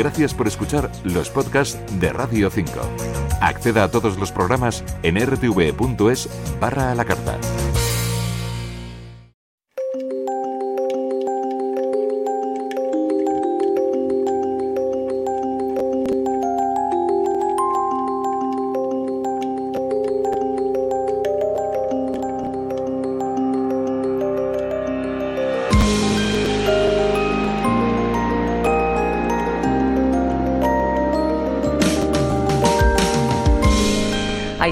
Gracias 0.00 0.32
por 0.32 0.48
escuchar 0.48 0.90
los 1.04 1.28
podcasts 1.28 1.78
de 2.00 2.10
Radio 2.10 2.48
5. 2.48 2.72
Acceda 3.42 3.84
a 3.84 3.90
todos 3.90 4.16
los 4.16 4.32
programas 4.32 4.82
en 5.02 5.20
rtv.es 5.20 6.26
barra 6.58 6.90
a 6.90 6.94
la 6.94 7.04
carta. 7.04 7.38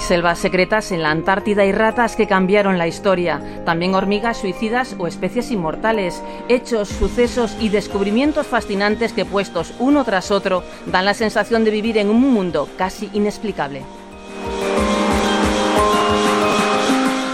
Selvas 0.08 0.38
secretas 0.38 0.90
en 0.90 1.02
la 1.02 1.10
Antártida 1.10 1.66
y 1.66 1.72
ratas 1.72 2.16
que 2.16 2.26
cambiaron 2.26 2.78
la 2.78 2.88
historia, 2.88 3.42
también 3.66 3.94
hormigas 3.94 4.38
suicidas 4.38 4.96
o 4.98 5.06
especies 5.06 5.50
inmortales, 5.50 6.22
hechos, 6.48 6.88
sucesos 6.88 7.54
y 7.60 7.68
descubrimientos 7.68 8.46
fascinantes 8.46 9.12
que 9.12 9.26
puestos 9.26 9.74
uno 9.78 10.04
tras 10.04 10.30
otro 10.30 10.64
dan 10.86 11.04
la 11.04 11.12
sensación 11.12 11.62
de 11.62 11.72
vivir 11.72 11.98
en 11.98 12.08
un 12.08 12.22
mundo 12.32 12.70
casi 12.78 13.10
inexplicable. 13.12 13.82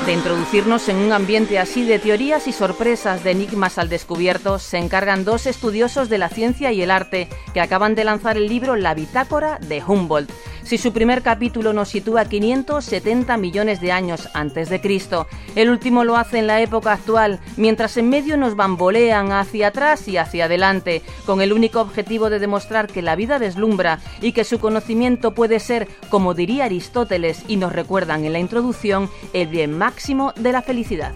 De 0.05 0.13
introducirnos 0.13 0.89
en 0.89 0.97
un 0.97 1.13
ambiente 1.13 1.61
así 1.61 1.85
de 1.85 2.01
teorías 2.01 2.49
y 2.49 2.53
sorpresas 2.53 3.23
de 3.23 3.31
enigmas 3.31 3.79
al 3.79 3.89
descubierto, 3.89 4.59
se 4.59 4.79
encargan 4.79 5.25
dos 5.25 5.47
estudiosos 5.47 6.09
de 6.09 6.19
la 6.19 6.29
ciencia 6.29 6.73
y 6.73 6.83
el 6.83 6.91
arte 6.91 7.29
que 7.55 7.61
acaban 7.61 7.95
de 7.95 8.03
lanzar 8.03 8.37
el 8.37 8.49
libro 8.49 8.75
La 8.75 8.95
Bitácora 8.95 9.59
de 9.61 9.81
Humboldt 9.81 10.31
si 10.65 10.79
su 10.79 10.93
primer 10.93 11.23
capítulo 11.23 11.73
nos 11.73 11.91
sitúa 11.91 12.25
570 12.25 13.37
millones 13.37 13.81
de 13.81 13.93
años 13.93 14.29
antes 14.35 14.69
de 14.69 14.81
Cristo. 14.81 15.27
El 15.55 15.71
último 15.71 16.05
lo 16.05 16.17
hace 16.17 16.39
en 16.39 16.47
la 16.47 16.61
época 16.61 16.93
actual, 16.93 17.39
mientras 17.57 17.97
en 17.97 18.09
medio 18.09 18.37
nos 18.37 18.57
bambolean 18.57 19.33
hacia 19.33 19.69
atrás 19.69 20.09
y 20.09 20.17
hacia 20.17 20.47
adelante, 20.47 21.03
con 21.27 21.41
el 21.41 21.53
único 21.53 21.81
objetivo 21.81 22.31
de 22.31 22.39
demostrar 22.39 22.89
que 22.89 23.03
la 23.03 23.17
vida 23.17 23.39
deslumbra 23.39 24.01
y 24.21 24.33
que 24.33 24.45
su 24.45 24.59
conocimiento 24.59 25.35
puede 25.35 25.61
ser, 25.61 25.89
como 26.09 26.35
diría 26.35 26.65
Aristóteles 26.65 27.45
y 27.47 27.57
nos 27.57 27.73
recuerdan 27.73 28.25
en 28.25 28.33
la 28.33 28.39
introducción, 28.39 29.11
el 29.33 29.49
bien 29.49 29.77
máximo 29.77 30.33
de 30.37 30.53
la 30.53 30.63
felicidad. 30.63 31.13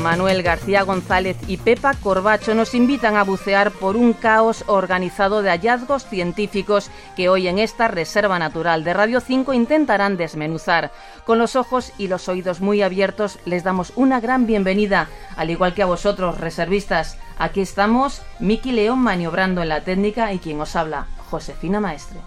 Manuel 0.00 0.42
García 0.42 0.82
González 0.82 1.36
y 1.46 1.58
Pepa 1.58 1.94
Corbacho 1.94 2.54
nos 2.54 2.74
invitan 2.74 3.16
a 3.16 3.22
bucear 3.22 3.70
por 3.70 3.96
un 3.96 4.14
caos 4.14 4.64
organizado 4.66 5.42
de 5.42 5.50
hallazgos 5.50 6.06
científicos 6.06 6.90
que 7.16 7.28
hoy 7.28 7.48
en 7.48 7.58
esta 7.58 7.86
Reserva 7.88 8.38
Natural 8.38 8.82
de 8.82 8.94
Radio 8.94 9.20
5 9.20 9.52
intentarán 9.52 10.16
desmenuzar. 10.16 10.90
Con 11.26 11.38
los 11.38 11.54
ojos 11.54 11.92
y 11.98 12.08
los 12.08 12.28
oídos 12.28 12.60
muy 12.60 12.82
abiertos 12.82 13.38
les 13.44 13.62
damos 13.62 13.92
una 13.94 14.20
gran 14.20 14.46
bienvenida, 14.46 15.08
al 15.36 15.50
igual 15.50 15.74
que 15.74 15.82
a 15.82 15.86
vosotros, 15.86 16.38
reservistas. 16.38 17.18
Aquí 17.38 17.60
estamos, 17.60 18.22
Miki 18.38 18.72
León 18.72 19.00
maniobrando 19.00 19.62
en 19.62 19.68
la 19.68 19.82
técnica 19.82 20.32
y 20.32 20.38
quien 20.38 20.60
os 20.60 20.76
habla, 20.76 21.06
Josefina 21.30 21.78
Maestre. 21.78 22.20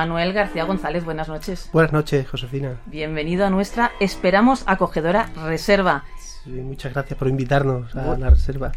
Manuel 0.00 0.32
García 0.32 0.64
González, 0.64 1.04
buenas 1.04 1.28
noches. 1.28 1.68
Buenas 1.74 1.92
noches, 1.92 2.26
Josefina. 2.26 2.80
Bienvenido 2.86 3.44
a 3.44 3.50
nuestra, 3.50 3.92
esperamos, 4.00 4.62
acogedora 4.64 5.28
reserva. 5.44 6.04
muchas 6.46 6.94
gracias 6.94 7.18
por 7.18 7.28
invitarnos 7.28 7.94
a 7.94 8.16
la 8.16 8.30
reserva. 8.30 8.72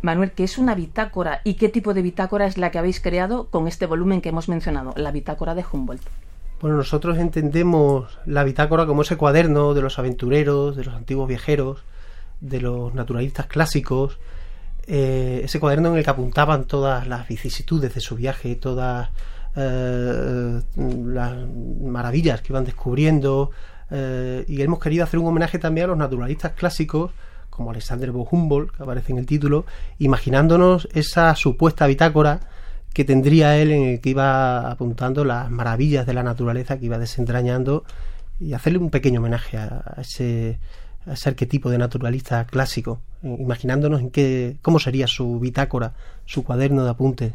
Manuel, 0.00 0.32
¿qué 0.32 0.42
es 0.42 0.58
una 0.58 0.74
bitácora 0.74 1.42
y 1.44 1.54
qué 1.54 1.68
tipo 1.68 1.94
de 1.94 2.02
bitácora 2.02 2.46
es 2.46 2.58
la 2.58 2.72
que 2.72 2.80
habéis 2.80 2.98
creado 2.98 3.46
con 3.50 3.68
este 3.68 3.86
volumen 3.86 4.20
que 4.20 4.30
hemos 4.30 4.48
mencionado, 4.48 4.92
la 4.96 5.12
bitácora 5.12 5.54
de 5.54 5.64
Humboldt? 5.70 6.02
Bueno, 6.60 6.76
nosotros 6.76 7.18
entendemos 7.18 8.18
la 8.26 8.42
bitácora 8.42 8.84
como 8.84 9.02
ese 9.02 9.16
cuaderno 9.16 9.74
de 9.74 9.82
los 9.82 10.00
aventureros, 10.00 10.74
de 10.74 10.82
los 10.82 10.94
antiguos 10.94 11.28
viajeros, 11.28 11.84
de 12.40 12.60
los 12.60 12.94
naturalistas 12.94 13.46
clásicos, 13.46 14.18
eh, 14.88 15.42
ese 15.44 15.60
cuaderno 15.60 15.90
en 15.90 15.98
el 15.98 16.02
que 16.02 16.10
apuntaban 16.10 16.64
todas 16.64 17.06
las 17.06 17.28
vicisitudes 17.28 17.94
de 17.94 18.00
su 18.00 18.16
viaje, 18.16 18.56
todas 18.56 19.10
eh, 19.54 20.60
las 20.76 21.34
maravillas 21.82 22.40
que 22.40 22.52
iban 22.52 22.64
descubriendo 22.64 23.50
eh, 23.90 24.44
y 24.48 24.62
hemos 24.62 24.78
querido 24.78 25.04
hacer 25.04 25.20
un 25.20 25.26
homenaje 25.26 25.58
también 25.58 25.84
a 25.84 25.88
los 25.88 25.98
naturalistas 25.98 26.52
clásicos 26.52 27.10
como 27.50 27.70
Alexander 27.70 28.10
von 28.12 28.26
Humboldt, 28.30 28.74
que 28.74 28.82
aparece 28.82 29.12
en 29.12 29.18
el 29.18 29.26
título, 29.26 29.66
imaginándonos 29.98 30.88
esa 30.94 31.36
supuesta 31.36 31.86
bitácora 31.86 32.40
que 32.94 33.04
tendría 33.04 33.58
él 33.58 33.72
en 33.72 33.82
el 33.82 34.00
que 34.00 34.10
iba 34.10 34.70
apuntando 34.70 35.22
las 35.22 35.50
maravillas 35.50 36.06
de 36.06 36.14
la 36.14 36.22
naturaleza 36.22 36.78
que 36.78 36.86
iba 36.86 36.96
desentrañando 36.96 37.84
y 38.40 38.54
hacerle 38.54 38.78
un 38.78 38.88
pequeño 38.88 39.20
homenaje 39.20 39.58
a, 39.58 39.96
ese, 39.98 40.58
a 41.06 41.12
ese 41.12 41.28
arquetipo 41.28 41.68
de 41.68 41.76
naturalista 41.76 42.46
clásico, 42.46 43.00
imaginándonos 43.22 44.00
en 44.00 44.10
qué, 44.10 44.56
cómo 44.62 44.78
sería 44.78 45.06
su 45.06 45.38
bitácora, 45.38 45.92
su 46.24 46.44
cuaderno 46.44 46.84
de 46.84 46.90
apuntes 46.90 47.32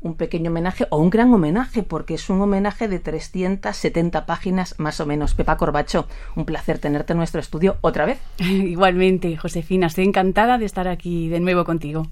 un 0.00 0.14
pequeño 0.14 0.50
homenaje 0.50 0.86
o 0.90 0.98
un 0.98 1.10
gran 1.10 1.32
homenaje, 1.32 1.82
porque 1.82 2.14
es 2.14 2.30
un 2.30 2.40
homenaje 2.40 2.88
de 2.88 2.98
370 2.98 4.26
páginas 4.26 4.74
más 4.78 5.00
o 5.00 5.06
menos. 5.06 5.34
Pepa 5.34 5.56
Corbacho, 5.56 6.06
un 6.36 6.44
placer 6.44 6.78
tenerte 6.78 7.12
en 7.12 7.18
nuestro 7.18 7.40
estudio 7.40 7.76
otra 7.80 8.06
vez. 8.06 8.18
Igualmente, 8.38 9.36
Josefina, 9.36 9.86
estoy 9.86 10.04
encantada 10.04 10.58
de 10.58 10.64
estar 10.64 10.88
aquí 10.88 11.28
de 11.28 11.40
nuevo 11.40 11.64
contigo. 11.64 12.08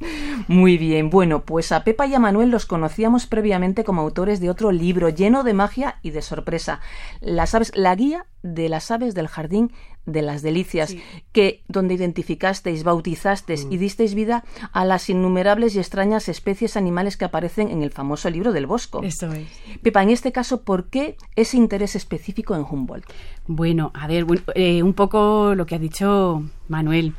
Muy 0.48 0.78
bien, 0.78 1.10
bueno, 1.10 1.42
pues 1.42 1.72
a 1.72 1.84
Pepa 1.84 2.06
y 2.06 2.14
a 2.14 2.18
Manuel 2.18 2.50
los 2.50 2.66
conocíamos 2.66 3.26
previamente 3.26 3.84
como 3.84 4.02
autores 4.02 4.40
de 4.40 4.50
otro 4.50 4.72
libro 4.72 5.08
lleno 5.08 5.44
de 5.44 5.54
magia 5.54 5.96
y 6.02 6.10
de 6.10 6.22
sorpresa. 6.22 6.80
Las 7.20 7.54
aves, 7.54 7.72
la 7.74 7.94
guía 7.94 8.26
de 8.42 8.68
las 8.68 8.90
aves 8.90 9.14
del 9.14 9.28
jardín 9.28 9.72
de 10.06 10.22
las 10.22 10.42
delicias, 10.42 10.96
que 11.32 11.62
donde 11.68 11.94
identificasteis, 11.94 12.84
bautizasteis 12.84 13.66
mm. 13.66 13.72
y 13.72 13.76
disteis 13.76 14.14
vida 14.14 14.44
a 14.72 14.84
las 14.84 15.10
innumerables 15.10 15.74
y 15.74 15.78
extrañas 15.80 16.28
especies 16.28 16.76
animales 16.76 17.16
que 17.16 17.24
aparecen 17.24 17.68
en 17.70 17.82
el 17.82 17.90
famoso 17.90 18.30
libro 18.30 18.52
del 18.52 18.66
Bosco. 18.66 19.02
Eso 19.02 19.32
es. 19.32 19.48
Pepa, 19.82 20.02
en 20.02 20.10
este 20.10 20.32
caso, 20.32 20.62
¿por 20.62 20.88
qué 20.88 21.16
ese 21.34 21.56
interés 21.56 21.96
específico 21.96 22.54
en 22.54 22.62
Humboldt? 22.62 23.04
Bueno, 23.46 23.90
a 23.94 24.06
ver, 24.06 24.24
eh, 24.54 24.82
un 24.82 24.94
poco 24.94 25.54
lo 25.54 25.66
que 25.66 25.74
ha 25.74 25.78
dicho 25.78 26.42
Manuel. 26.68 27.14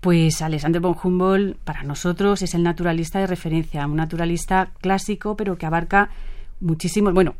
Pues 0.00 0.42
Alexander 0.42 0.80
von 0.80 0.96
Humboldt 1.02 1.56
para 1.58 1.82
nosotros 1.82 2.42
es 2.42 2.54
el 2.54 2.62
naturalista 2.62 3.18
de 3.18 3.26
referencia, 3.26 3.86
un 3.86 3.96
naturalista 3.96 4.70
clásico, 4.80 5.36
pero 5.36 5.58
que 5.58 5.66
abarca 5.66 6.10
muchísimos, 6.60 7.14
bueno, 7.14 7.34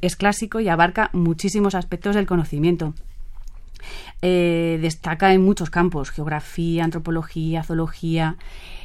es 0.00 0.16
clásico 0.16 0.60
y 0.60 0.68
abarca 0.68 1.10
muchísimos 1.12 1.74
aspectos 1.74 2.14
del 2.14 2.26
conocimiento. 2.26 2.94
Eh, 4.20 4.78
destaca 4.80 5.32
en 5.32 5.44
muchos 5.44 5.70
campos, 5.70 6.10
geografía, 6.10 6.84
antropología, 6.84 7.62
zoología. 7.62 8.36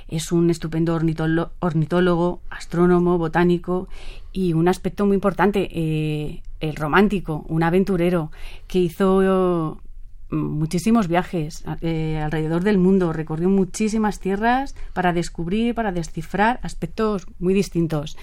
Es 0.08 0.32
un 0.32 0.50
estupendo 0.50 0.96
ornitólogo, 0.96 2.42
astrónomo, 2.50 3.18
botánico 3.18 3.88
y 4.32 4.54
un 4.54 4.68
aspecto 4.68 5.06
muy 5.06 5.16
importante, 5.16 5.70
eh, 5.72 6.42
el 6.60 6.76
romántico, 6.76 7.46
un 7.50 7.64
aventurero 7.64 8.32
que 8.68 8.80
hizo 8.80 9.82
mm, 10.30 10.36
muchísimos 10.36 11.08
viajes 11.08 11.64
eh, 11.82 12.20
alrededor 12.24 12.64
del 12.64 12.78
mundo, 12.78 13.14
recorrió 13.14 13.50
muchísimas 13.50 14.20
tierras 14.20 14.76
para 14.94 15.14
descubrir, 15.14 15.76
para 15.76 15.92
descifrar 15.92 16.60
aspectos 16.64 17.28
muy 17.40 17.54
distintos. 17.54 18.18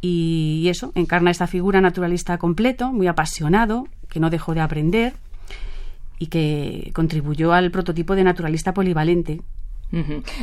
Y 0.00 0.66
eso, 0.68 0.92
encarna 0.94 1.30
esta 1.30 1.46
figura 1.46 1.80
naturalista 1.80 2.38
completo, 2.38 2.92
muy 2.92 3.08
apasionado, 3.08 3.88
que 4.08 4.20
no 4.20 4.30
dejó 4.30 4.54
de 4.54 4.60
aprender 4.60 5.14
y 6.18 6.26
que 6.26 6.90
contribuyó 6.94 7.52
al 7.52 7.70
prototipo 7.70 8.14
de 8.16 8.24
naturalista 8.24 8.74
polivalente. 8.74 9.40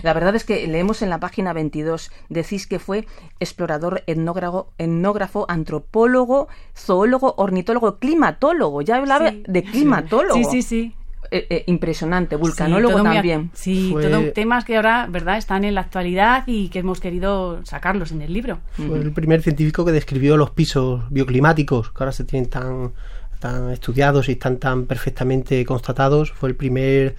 La 0.01 0.13
verdad 0.13 0.36
es 0.36 0.44
que 0.44 0.66
leemos 0.68 1.04
en 1.04 1.10
la 1.12 1.19
página 1.19 1.54
22, 1.54 2.12
decís 2.30 2.66
que 2.66 2.80
fue 2.80 3.06
explorador, 3.39 4.04
etnógrafo, 4.07 4.74
etnógrafo 4.80 5.45
antropólogo, 5.50 6.48
zoólogo, 6.75 7.36
ornitólogo, 7.38 8.00
climatólogo. 8.00 8.81
Ya 8.81 8.95
hablaba 8.95 9.31
de 9.31 9.63
climatólogo. 9.63 10.36
Sí, 10.36 10.45
sí, 10.50 10.62
sí. 10.62 10.95
Eh, 11.31 11.48
eh, 11.50 11.63
impresionante, 11.68 12.36
vulcanólogo 12.36 13.01
también. 13.01 13.50
sí, 13.54 13.95
todos 14.00 14.33
temas 14.33 14.63
que 14.63 14.75
ahora, 14.75 15.07
¿verdad?, 15.10 15.38
están 15.38 15.63
en 15.63 15.74
la 15.74 15.81
actualidad 15.81 16.44
y 16.45 16.69
que 16.69 16.80
hemos 16.80 17.00
querido 17.00 17.66
sacarlos 17.66 18.12
en 18.12 18.21
el 18.21 18.31
libro. 18.31 18.60
Fue 18.74 19.00
el 19.00 19.12
primer 19.12 19.42
científico 19.42 19.83
que 19.86 19.92
describió 19.92 20.38
los 20.38 20.51
pisos 20.51 21.04
bioclimáticos, 21.10 21.92
que 21.92 22.04
ahora 22.04 22.12
se 22.12 22.25
tienen 22.25 22.50
tan, 22.50 22.94
tan 23.40 23.72
estudiados 23.72 24.30
y 24.30 24.34
están 24.34 24.58
tan 24.58 24.86
perfectamente 24.86 25.64
constatados. 25.66 26.32
Fue 26.32 26.50
el 26.50 26.56
primer 26.56 27.16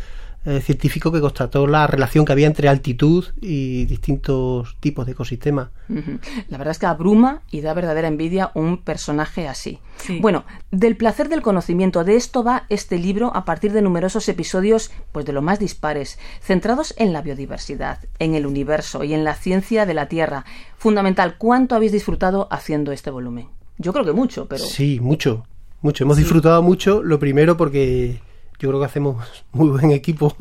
eh, 0.49 0.61
científico 0.61 1.11
que 1.11 1.21
constató 1.21 1.67
la 1.67 1.89
relación 1.89 2.25
que 2.25 2.31
había 2.31 2.47
entre 2.47 2.69
altitud 2.69 3.25
y 3.41 3.85
distintos 3.87 4.77
tipos 4.79 5.05
de 5.05 5.11
ecosistemas. 5.11 5.71
La 5.89 6.57
verdad 6.57 6.71
es 6.71 6.79
que 6.79 6.87
abruma 6.87 7.43
y 7.51 7.63
da 7.63 7.75
verdadera 7.75 8.07
envidia 8.07 8.53
un 8.55 8.81
personaje 8.81 9.49
así. 9.49 9.81
Bueno, 10.21 10.45
del 10.71 10.97
placer 10.97 11.29
del 11.29 11.43
conocimiento, 11.43 12.05
de 12.05 12.15
esto 12.15 12.45
va 12.45 12.63
este 12.69 12.97
libro 12.97 13.35
a 13.35 13.45
partir 13.45 13.73
de 13.73 13.83
numerosos 13.83 14.29
episodios, 14.29 14.93
pues 15.11 15.27
de 15.27 15.33
lo 15.33 15.43
más 15.43 15.59
dispares, 15.59 16.17
centrados 16.41 16.95
en 16.97 17.13
la 17.13 17.23
biodiversidad, 17.23 18.05
en 18.21 18.37
el 18.37 18.47
universo 18.47 19.03
y 19.03 19.15
en 19.15 19.25
la 19.25 19.35
ciencia 19.35 19.85
de 19.85 19.95
la 19.95 20.07
Tierra. 20.07 20.45
Fundamental, 20.77 21.39
¿cuánto 21.39 21.75
habéis 21.75 21.91
disfrutado 21.91 22.47
haciendo 22.53 22.93
este 22.93 23.11
volumen? 23.11 23.49
Yo 23.79 23.93
creo 23.93 24.05
que 24.05 24.13
mucho, 24.13 24.47
pero... 24.47 24.65
Sí, 24.65 25.01
mucho, 25.01 25.45
mucho. 25.81 26.05
Hemos 26.05 26.17
disfrutado 26.17 26.63
mucho, 26.63 27.03
lo 27.03 27.19
primero 27.19 27.57
porque 27.57 28.21
yo 28.59 28.69
creo 28.69 28.81
que 28.81 28.87
hacemos 28.87 29.25
muy 29.53 29.69
buen 29.69 29.91
equipo 29.91 30.35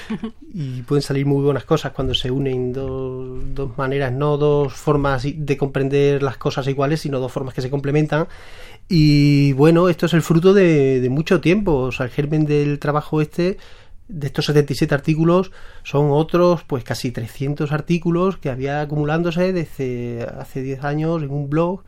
y 0.52 0.82
pueden 0.82 1.02
salir 1.02 1.26
muy 1.26 1.42
buenas 1.42 1.64
cosas 1.64 1.92
cuando 1.92 2.14
se 2.14 2.30
unen 2.30 2.72
dos, 2.72 3.38
dos 3.54 3.78
maneras, 3.78 4.12
no 4.12 4.36
dos 4.36 4.72
formas 4.72 5.24
de 5.24 5.56
comprender 5.56 6.22
las 6.22 6.36
cosas 6.36 6.66
iguales, 6.66 7.00
sino 7.00 7.20
dos 7.20 7.32
formas 7.32 7.54
que 7.54 7.62
se 7.62 7.70
complementan. 7.70 8.26
Y 8.92 9.52
bueno, 9.52 9.88
esto 9.88 10.06
es 10.06 10.14
el 10.14 10.22
fruto 10.22 10.52
de, 10.52 11.06
mucho 11.10 11.40
tiempo. 11.40 11.74
O 11.74 11.92
sea, 11.92 12.06
el 12.06 12.12
germen 12.12 12.44
del 12.44 12.80
trabajo 12.80 13.20
este, 13.20 13.56
de 14.08 14.26
estos 14.26 14.46
77 14.46 14.92
artículos, 14.92 15.52
son 15.84 16.10
otros, 16.10 16.64
pues 16.64 16.82
casi 16.82 17.12
300 17.12 17.70
artículos 17.70 18.36
que 18.36 18.50
había 18.50 18.80
acumulándose 18.80 19.52
desde 19.52 20.24
hace 20.24 20.62
10 20.62 20.82
años 20.82 21.22
en 21.22 21.30
un 21.30 21.48
blog. 21.48 21.84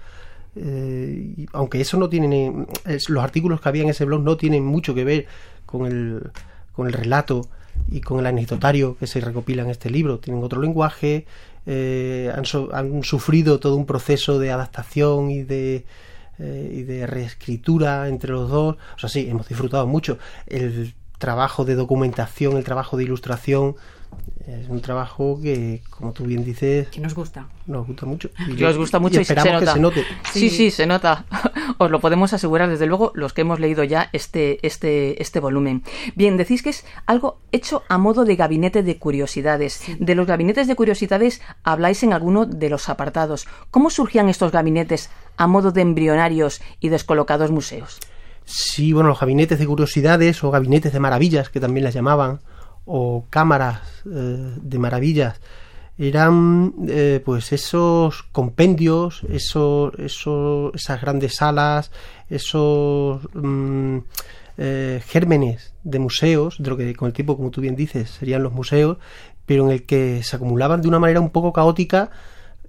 Eh, 0.54 1.46
aunque 1.52 1.80
eso 1.80 1.96
no 1.96 2.08
tiene, 2.08 2.66
los 3.08 3.24
artículos 3.24 3.60
que 3.60 3.68
había 3.68 3.82
en 3.82 3.88
ese 3.88 4.04
blog 4.04 4.22
no 4.22 4.36
tienen 4.36 4.64
mucho 4.64 4.94
que 4.94 5.04
ver 5.04 5.26
con 5.66 5.86
el, 5.86 6.30
con 6.72 6.86
el 6.86 6.92
relato 6.92 7.48
y 7.90 8.00
con 8.00 8.20
el 8.20 8.26
anecdotario 8.26 8.96
que 8.98 9.06
se 9.06 9.20
recopila 9.20 9.62
en 9.62 9.70
este 9.70 9.90
libro. 9.90 10.18
Tienen 10.18 10.42
otro 10.42 10.60
lenguaje, 10.60 11.26
eh, 11.66 12.32
han, 12.34 12.44
han, 12.72 13.02
sufrido 13.02 13.60
todo 13.60 13.76
un 13.76 13.86
proceso 13.86 14.38
de 14.38 14.50
adaptación 14.50 15.30
y 15.30 15.42
de, 15.42 15.84
eh, 16.38 16.72
y 16.72 16.82
de 16.82 17.06
reescritura 17.06 18.08
entre 18.08 18.32
los 18.32 18.50
dos. 18.50 18.76
O 18.96 18.98
sea, 18.98 19.08
sí, 19.08 19.28
hemos 19.28 19.48
disfrutado 19.48 19.86
mucho. 19.86 20.18
El 20.46 20.94
trabajo 21.18 21.64
de 21.64 21.76
documentación, 21.76 22.56
el 22.56 22.64
trabajo 22.64 22.96
de 22.96 23.04
ilustración, 23.04 23.76
es 24.46 24.68
un 24.68 24.80
trabajo 24.80 25.38
que, 25.40 25.82
como 25.90 26.12
tú 26.12 26.24
bien 26.24 26.44
dices, 26.44 26.88
que 26.88 27.00
nos 27.00 27.14
gusta. 27.14 27.46
Nos 27.66 27.86
gusta 27.86 28.06
mucho. 28.06 28.30
Y 28.48 28.60
nos 28.60 28.76
gusta 28.76 28.98
mucho 28.98 29.20
y, 29.20 29.24
se 29.24 29.34
nota. 29.34 29.60
Que 29.60 29.66
se 29.66 29.80
note. 29.80 30.04
Sí, 30.32 30.50
sí, 30.50 30.70
se 30.70 30.86
nota. 30.86 31.24
Os 31.78 31.90
lo 31.90 32.00
podemos 32.00 32.32
asegurar, 32.32 32.68
desde 32.68 32.86
luego, 32.86 33.12
los 33.14 33.32
que 33.32 33.42
hemos 33.42 33.60
leído 33.60 33.84
ya 33.84 34.10
este, 34.12 34.64
este, 34.66 35.22
este 35.22 35.40
volumen. 35.40 35.82
Bien, 36.16 36.36
decís 36.36 36.62
que 36.62 36.70
es 36.70 36.84
algo 37.06 37.38
hecho 37.52 37.82
a 37.88 37.98
modo 37.98 38.24
de 38.24 38.36
gabinete 38.36 38.82
de 38.82 38.98
curiosidades. 38.98 39.82
De 39.98 40.14
los 40.14 40.26
gabinetes 40.26 40.66
de 40.66 40.74
curiosidades 40.74 41.40
habláis 41.62 42.02
en 42.02 42.12
alguno 42.12 42.44
de 42.44 42.68
los 42.68 42.88
apartados. 42.88 43.46
¿Cómo 43.70 43.90
surgían 43.90 44.28
estos 44.28 44.52
gabinetes 44.52 45.10
a 45.36 45.46
modo 45.46 45.70
de 45.70 45.82
embrionarios 45.82 46.60
y 46.80 46.88
descolocados 46.88 47.50
museos? 47.50 48.00
Sí, 48.44 48.92
bueno, 48.92 49.08
los 49.10 49.20
gabinetes 49.20 49.58
de 49.58 49.66
curiosidades 49.66 50.42
o 50.42 50.50
gabinetes 50.50 50.92
de 50.92 51.00
maravillas, 51.00 51.48
que 51.48 51.60
también 51.60 51.84
las 51.84 51.94
llamaban, 51.94 52.40
o 52.84 53.24
cámaras 53.30 54.02
eh, 54.06 54.54
de 54.60 54.78
maravillas 54.78 55.40
eran 55.98 56.74
eh, 56.88 57.20
pues 57.24 57.52
esos 57.52 58.22
compendios, 58.32 59.22
esos, 59.28 59.92
esos, 59.98 60.74
esas 60.74 61.00
grandes 61.00 61.36
salas, 61.36 61.92
esos 62.30 63.20
mm, 63.34 63.98
eh, 64.58 65.02
gérmenes 65.06 65.74
de 65.84 65.98
museos, 65.98 66.56
de 66.58 66.70
lo 66.70 66.76
que 66.76 66.94
con 66.94 67.08
el 67.08 67.12
tiempo, 67.12 67.36
como 67.36 67.50
tú 67.50 67.60
bien 67.60 67.76
dices, 67.76 68.10
serían 68.10 68.42
los 68.42 68.52
museos, 68.52 68.98
pero 69.46 69.66
en 69.66 69.72
el 69.72 69.84
que 69.84 70.22
se 70.22 70.36
acumulaban 70.36 70.80
de 70.82 70.88
una 70.88 70.98
manera 70.98 71.20
un 71.20 71.30
poco 71.30 71.52
caótica 71.52 72.10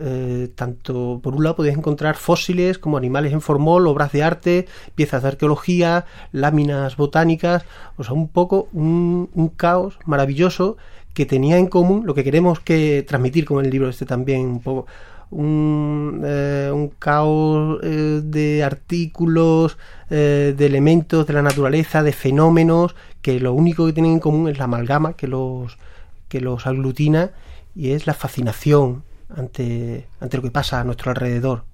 eh, 0.05 0.49
tanto 0.53 1.21
por 1.23 1.33
un 1.33 1.45
lado 1.45 1.55
podéis 1.55 1.77
encontrar 1.77 2.17
fósiles 2.17 2.77
como 2.77 2.97
animales 2.97 3.31
en 3.31 3.39
formol, 3.39 3.87
obras 3.87 4.11
de 4.11 4.21
arte, 4.21 4.67
piezas 4.95 5.21
de 5.21 5.29
arqueología, 5.29 6.05
láminas 6.33 6.97
botánicas, 6.97 7.63
o 7.95 8.03
sea, 8.03 8.13
un 8.13 8.27
poco 8.27 8.67
un, 8.73 9.29
caos 9.55 9.97
maravilloso 10.05 10.75
que 11.13 11.25
tenía 11.25 11.57
en 11.57 11.67
común 11.67 12.05
lo 12.05 12.13
que 12.15 12.25
queremos 12.25 12.59
que 12.59 13.05
transmitir 13.07 13.45
con 13.45 13.63
el 13.63 13.71
libro 13.71 13.87
este 13.87 14.05
también 14.05 14.41
un 14.41 14.61
poco. 14.61 14.87
Un, 15.31 16.21
eh, 16.25 16.89
caos 16.99 17.79
eh, 17.81 18.21
de 18.23 18.63
artículos, 18.63 19.77
de 20.09 20.55
elementos 20.59 21.25
de 21.25 21.33
la 21.33 21.41
naturaleza, 21.41 22.03
de 22.03 22.13
fenómenos, 22.13 22.93
que 23.21 23.39
lo 23.39 23.53
único 23.53 23.87
que 23.87 23.93
tienen 23.93 24.11
en 24.13 24.19
común 24.19 24.47
es 24.47 24.59
la 24.59 24.65
amalgama 24.65 25.13
que 25.13 25.27
los, 25.27 25.79
que 26.27 26.39
los 26.39 26.67
aglutina 26.67 27.31
y 27.73 27.91
es 27.91 28.05
la 28.05 28.13
fascinación 28.13 29.03
ante, 29.35 30.07
ante 30.19 30.37
lo 30.37 30.43
que 30.43 30.51
pasa 30.51 30.79
a 30.79 30.83
nuestro 30.83 31.11
alrededor. 31.11 31.65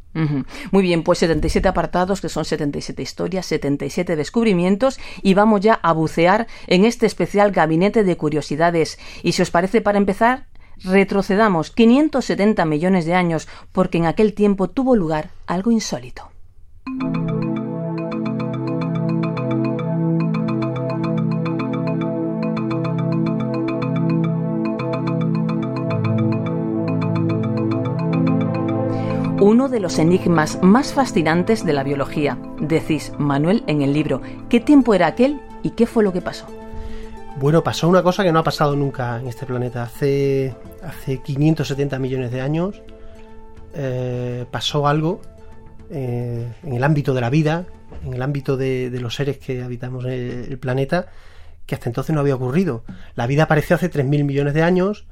Muy 0.71 0.83
bien, 0.83 1.03
pues 1.03 1.19
77 1.19 1.67
apartados, 1.67 2.19
que 2.19 2.29
son 2.29 2.43
77 2.43 3.01
historias, 3.01 3.45
77 3.45 4.15
descubrimientos, 4.15 4.99
y 5.21 5.33
vamos 5.33 5.61
ya 5.61 5.75
a 5.75 5.93
bucear 5.93 6.47
en 6.67 6.83
este 6.83 7.05
especial 7.05 7.51
gabinete 7.51 8.03
de 8.03 8.17
curiosidades. 8.17 8.99
Y 9.23 9.33
si 9.33 9.41
os 9.41 9.51
parece, 9.51 9.81
para 9.81 9.97
empezar, 9.97 10.47
retrocedamos 10.83 11.71
570 11.71 12.65
millones 12.65 13.05
de 13.05 13.13
años, 13.13 13.47
porque 13.71 13.99
en 13.99 14.07
aquel 14.07 14.33
tiempo 14.33 14.69
tuvo 14.69 14.95
lugar 14.95 15.29
algo 15.45 15.71
insólito. 15.71 16.29
Uno 29.41 29.69
de 29.69 29.79
los 29.79 29.99
enigmas 29.99 30.59
más 30.61 30.93
fascinantes 30.93 31.65
de 31.65 31.73
la 31.73 31.83
biología. 31.83 32.37
Decís, 32.59 33.13
Manuel, 33.17 33.63
en 33.67 33.81
el 33.81 33.93
libro, 33.93 34.21
¿qué 34.49 34.59
tiempo 34.59 34.93
era 34.93 35.07
aquel 35.07 35.39
y 35.63 35.71
qué 35.71 35.85
fue 35.85 36.03
lo 36.03 36.11
que 36.11 36.21
pasó? 36.21 36.45
Bueno, 37.37 37.63
pasó 37.63 37.87
una 37.87 38.03
cosa 38.03 38.23
que 38.23 38.31
no 38.31 38.39
ha 38.39 38.43
pasado 38.43 38.75
nunca 38.75 39.19
en 39.19 39.27
este 39.27 39.45
planeta. 39.45 39.83
Hace, 39.83 40.55
hace 40.83 41.19
570 41.19 41.99
millones 41.99 42.31
de 42.31 42.41
años 42.41 42.81
eh, 43.73 44.45
pasó 44.51 44.87
algo 44.87 45.21
eh, 45.89 46.45
en 46.63 46.73
el 46.73 46.83
ámbito 46.83 47.13
de 47.13 47.21
la 47.21 47.29
vida, 47.29 47.65
en 48.05 48.13
el 48.13 48.21
ámbito 48.21 48.57
de, 48.57 48.91
los 48.99 49.15
seres 49.15 49.37
que 49.37 49.63
habitamos 49.63 50.03
el, 50.05 50.47
el, 50.49 50.59
planeta, 50.59 51.07
que 51.65 51.75
hasta 51.75 51.87
entonces 51.87 52.13
no 52.13 52.19
había 52.19 52.35
ocurrido. 52.35 52.83
La 53.15 53.25
vida 53.25 53.43
apareció 53.43 53.77
hace 53.77 53.89
3.000 53.89 54.25
millones 54.25 54.53
de 54.53 54.63
años 54.63 55.05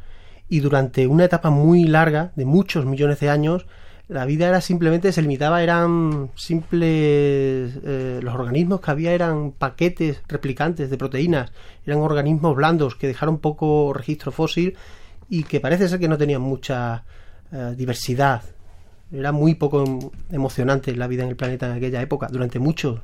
y 0.50 0.60
durante 0.60 1.08
una 1.08 1.26
etapa 1.26 1.50
muy 1.50 1.86
larga, 1.86 2.34
de 2.36 2.46
muchos 2.46 2.86
millones 2.86 3.22
de 3.22 3.30
años, 3.30 3.68
la 4.08 4.26
vida 4.26 4.48
era 4.48 4.62
simplemente, 4.62 5.12
se 5.12 5.22
limitaba, 5.22 5.62
eran 5.62 6.32
simples, 6.36 7.80
eh, 7.84 8.20
los 8.22 8.34
organismos 8.34 8.80
que 8.80 8.92
había 8.92 9.12
eran 9.12 9.52
paquetes 9.52 10.22
replicantes 10.28 10.90
de 10.90 10.98
proteínas, 10.98 11.52
eran 11.86 12.00
organismos 12.00 12.56
blandos 12.56 12.96
que 12.96 13.08
dejaron 13.08 13.40
poco 13.40 13.92
registro 13.94 14.32
fósil 14.32 14.78
y 15.30 15.44
que 15.44 15.60
parece 15.60 15.90
ser 15.90 16.00
que 16.00 16.08
no 16.08 16.18
tenían 16.18 16.42
mucha 16.42 17.04
eh, 17.52 17.74
diversidad. 17.76 18.44
Era 19.12 19.32
muy 19.32 19.56
poco 19.56 20.12
emocionante 20.32 20.96
la 20.96 21.08
vida 21.08 21.24
en 21.24 21.30
el 21.30 21.36
planeta 21.36 21.66
en 21.68 21.74
aquella 21.74 22.02
época, 22.02 22.28
durante 22.30 22.60
muchos 22.60 23.02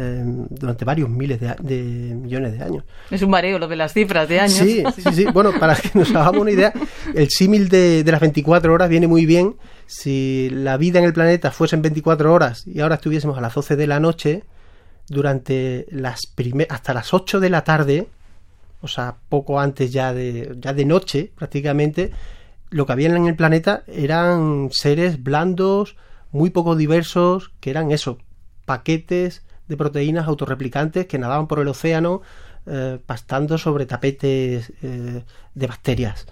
Em, 0.00 0.46
durante 0.48 0.84
varios 0.84 1.10
miles 1.10 1.40
de, 1.40 2.14
millones 2.14 2.56
de 2.56 2.62
años. 2.62 2.84
Es 3.10 3.20
un 3.20 3.30
mareo 3.30 3.58
lo 3.58 3.66
de 3.66 3.74
las 3.74 3.92
cifras 3.92 4.28
de 4.28 4.38
años. 4.38 4.58
Sí, 4.58 4.84
sí, 4.94 5.02
sí. 5.12 5.26
Bueno, 5.34 5.50
para 5.58 5.74
que 5.74 5.90
nos 5.94 6.10
hagamos 6.10 6.40
una 6.42 6.52
idea, 6.52 6.72
el 7.16 7.28
símil 7.30 7.68
de, 7.68 8.04
las 8.06 8.20
24 8.20 8.72
horas 8.72 8.88
viene 8.88 9.08
muy 9.08 9.26
bien. 9.26 9.56
Si 9.88 10.50
la 10.50 10.76
vida 10.76 10.98
en 10.98 11.06
el 11.06 11.14
planeta 11.14 11.50
fuese 11.50 11.74
en 11.74 11.80
24 11.80 12.30
horas 12.30 12.66
y 12.66 12.80
ahora 12.80 12.96
estuviésemos 12.96 13.38
a 13.38 13.40
las 13.40 13.54
12 13.54 13.74
de 13.74 13.86
la 13.86 14.00
noche, 14.00 14.44
durante 15.08 15.86
las 15.90 16.20
hasta 16.68 16.92
las 16.92 17.14
8 17.14 17.40
de 17.40 17.48
la 17.48 17.64
tarde, 17.64 18.06
o 18.82 18.88
sea, 18.88 19.16
poco 19.30 19.60
antes 19.60 19.90
ya 19.90 20.12
de, 20.12 20.56
ya 20.60 20.74
de 20.74 20.84
noche 20.84 21.32
prácticamente, 21.34 22.12
lo 22.68 22.84
que 22.84 22.92
había 22.92 23.08
en 23.08 23.26
el 23.26 23.34
planeta 23.34 23.82
eran 23.86 24.68
seres 24.72 25.22
blandos, 25.22 25.96
muy 26.32 26.50
poco 26.50 26.76
diversos, 26.76 27.50
que 27.60 27.70
eran 27.70 27.90
eso, 27.90 28.18
paquetes 28.66 29.42
de 29.68 29.76
proteínas 29.78 30.28
autorreplicantes 30.28 31.06
que 31.06 31.18
nadaban 31.18 31.46
por 31.46 31.60
el 31.60 31.68
océano 31.68 32.20
eh, 32.66 32.98
pastando 33.06 33.56
sobre 33.56 33.86
tapetes 33.86 34.70
eh, 34.82 35.24
de 35.54 35.66
bacterias. 35.66 36.26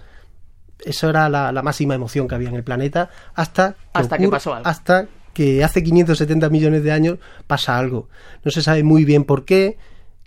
Eso 0.85 1.09
era 1.09 1.29
la, 1.29 1.61
máxima 1.61 1.95
emoción 1.95 2.27
que 2.27 2.35
había 2.35 2.49
en 2.49 2.55
el 2.55 2.63
planeta 2.63 3.09
hasta 3.33 3.73
que, 3.73 3.77
hasta 3.93 4.17
que 4.17 4.27
pasó 4.29 4.53
algo. 4.53 4.69
Hasta 4.69 5.07
que 5.33 5.63
hace 5.63 5.83
570 5.83 6.49
millones 6.49 6.83
de 6.83 6.91
años 6.91 7.19
pasa 7.45 7.77
algo. 7.77 8.09
No 8.43 8.51
se 8.51 8.61
sabe 8.61 8.83
muy 8.83 9.05
bien 9.05 9.23
por 9.23 9.45
qué. 9.45 9.77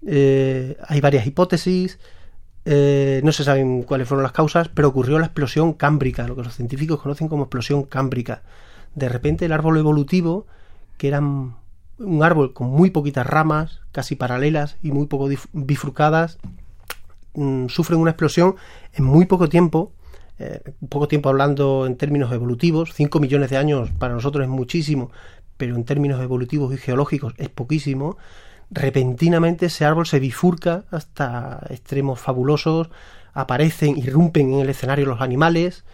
Eh, 0.07 0.76
hay 0.87 1.00
varias 1.00 1.26
hipótesis. 1.26 1.99
no 2.64 3.33
se 3.33 3.45
saben 3.45 3.83
cuáles 3.83 4.09
fueron 4.09 4.23
las 4.23 4.33
causas, 4.33 4.69
pero 4.69 4.88
ocurrió 4.88 5.19
la 5.19 5.26
explosión 5.26 5.73
cámbrica, 5.73 6.26
lo 6.26 6.37
que 6.37 6.42
los 6.42 6.54
científicos 6.54 7.00
conocen 7.00 7.28
como 7.28 7.45
explosión 7.45 7.85
cámbrica. 7.85 8.42
De 8.95 9.09
repente 9.09 9.45
el 9.45 9.52
árbol 9.52 9.78
evolutivo, 9.78 10.47
que 10.97 11.09
eran 11.09 11.54
un 12.00 12.23
árbol 12.23 12.52
con 12.52 12.69
muy 12.69 12.90
poquitas 12.90 13.26
ramas, 13.26 13.80
casi 13.92 14.16
paralelas 14.16 14.76
y 14.83 14.90
muy 14.90 15.07
poco 15.07 15.28
bifurcadas, 15.52 16.38
mm, 17.35 17.69
sufren 17.69 18.00
una 18.00 18.12
explosión 18.12 18.57
en 18.95 19.04
muy 19.04 19.26
poco 19.26 19.49
tiempo, 19.49 19.92
eh, 20.40 20.62
poco 20.88 21.06
tiempo 21.06 21.28
hablando 21.28 21.85
en 21.85 21.97
términos 21.97 22.32
evolutivos, 22.32 22.94
5 22.94 23.20
millones 23.20 23.50
de 23.50 23.59
años 23.59 23.90
para 23.99 24.14
nosotros 24.14 24.42
es 24.42 24.49
muchísimo, 24.49 25.11
pero 25.59 25.76
en 25.76 25.85
términos 25.85 26.18
evolutivos 26.23 26.73
y 26.73 26.78
geológicos 26.78 27.35
es 27.37 27.50
poquísimo, 27.50 28.16
repentinamente 28.70 29.66
ese 29.66 29.85
árbol 29.85 30.06
se 30.06 30.18
bifurca 30.18 30.85
hasta 30.90 31.61
extremos 31.68 32.20
fabulosos, 32.20 32.88
aparecen, 33.35 33.99
irrumpen 33.99 34.54
en 34.54 34.61
el 34.61 34.70
escenario 34.70 35.04
los 35.04 35.20
animales 35.20 35.85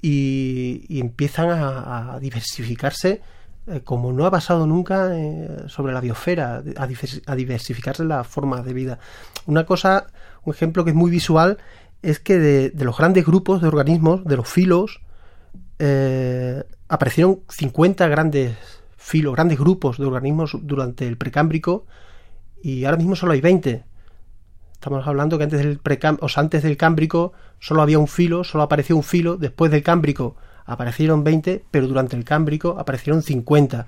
y, 0.00 1.00
empiezan 1.00 1.50
a, 1.50 2.18
diversificarse 2.20 3.20
eh, 3.66 3.80
como 3.82 4.12
no 4.12 4.26
ha 4.26 4.30
pasado 4.30 4.64
nunca 4.68 5.10
eh, 5.12 5.64
sobre 5.66 5.92
la 5.92 6.00
biosfera, 6.00 6.62
a, 6.76 7.34
diversificarse 7.34 8.04
las 8.04 8.28
formas 8.28 8.64
de 8.64 8.74
vida. 8.74 9.00
Una 9.46 9.66
cosa, 9.66 10.06
un 10.44 10.54
ejemplo 10.54 10.84
que 10.84 10.90
es 10.90 10.96
muy 10.96 11.10
visual 11.10 11.58
es 12.02 12.20
que 12.20 12.38
de, 12.38 12.84
los 12.84 12.96
grandes 12.96 13.26
grupos 13.26 13.60
de 13.60 13.68
organismos, 13.68 14.24
de 14.24 14.36
los 14.36 14.48
filos, 14.48 15.00
eh, 15.78 16.64
aparecieron 16.88 17.40
50 17.48 18.08
grandes 18.08 18.56
filos, 18.96 19.34
grandes 19.34 19.58
grupos 19.58 19.98
de 19.98 20.06
organismos 20.06 20.56
durante 20.62 21.06
el 21.06 21.16
precámbrico 21.16 21.86
y 22.62 22.84
ahora 22.84 22.98
mismo 22.98 23.16
solo 23.16 23.32
hay 23.32 23.40
20. 23.40 23.84
Estamos 24.72 25.06
hablando 25.06 25.38
que 25.38 25.44
antes 25.44 25.58
del, 25.58 25.80
o 26.20 26.26
antes 26.36 26.62
del 26.62 26.76
Cámbrico 26.76 27.32
solo 27.58 27.82
había 27.82 27.98
un 27.98 28.06
filo, 28.06 28.44
solo 28.44 28.62
apareció 28.62 28.96
un 28.96 29.02
filo, 29.02 29.36
después 29.36 29.72
del 29.72 29.82
Cámbrico 29.82 30.36
aparecieron 30.66 31.24
20, 31.24 31.64
pero 31.70 31.88
durante 31.88 32.14
el 32.14 32.24
Cámbrico 32.24 32.76
aparecieron 32.78 33.22
50. 33.22 33.86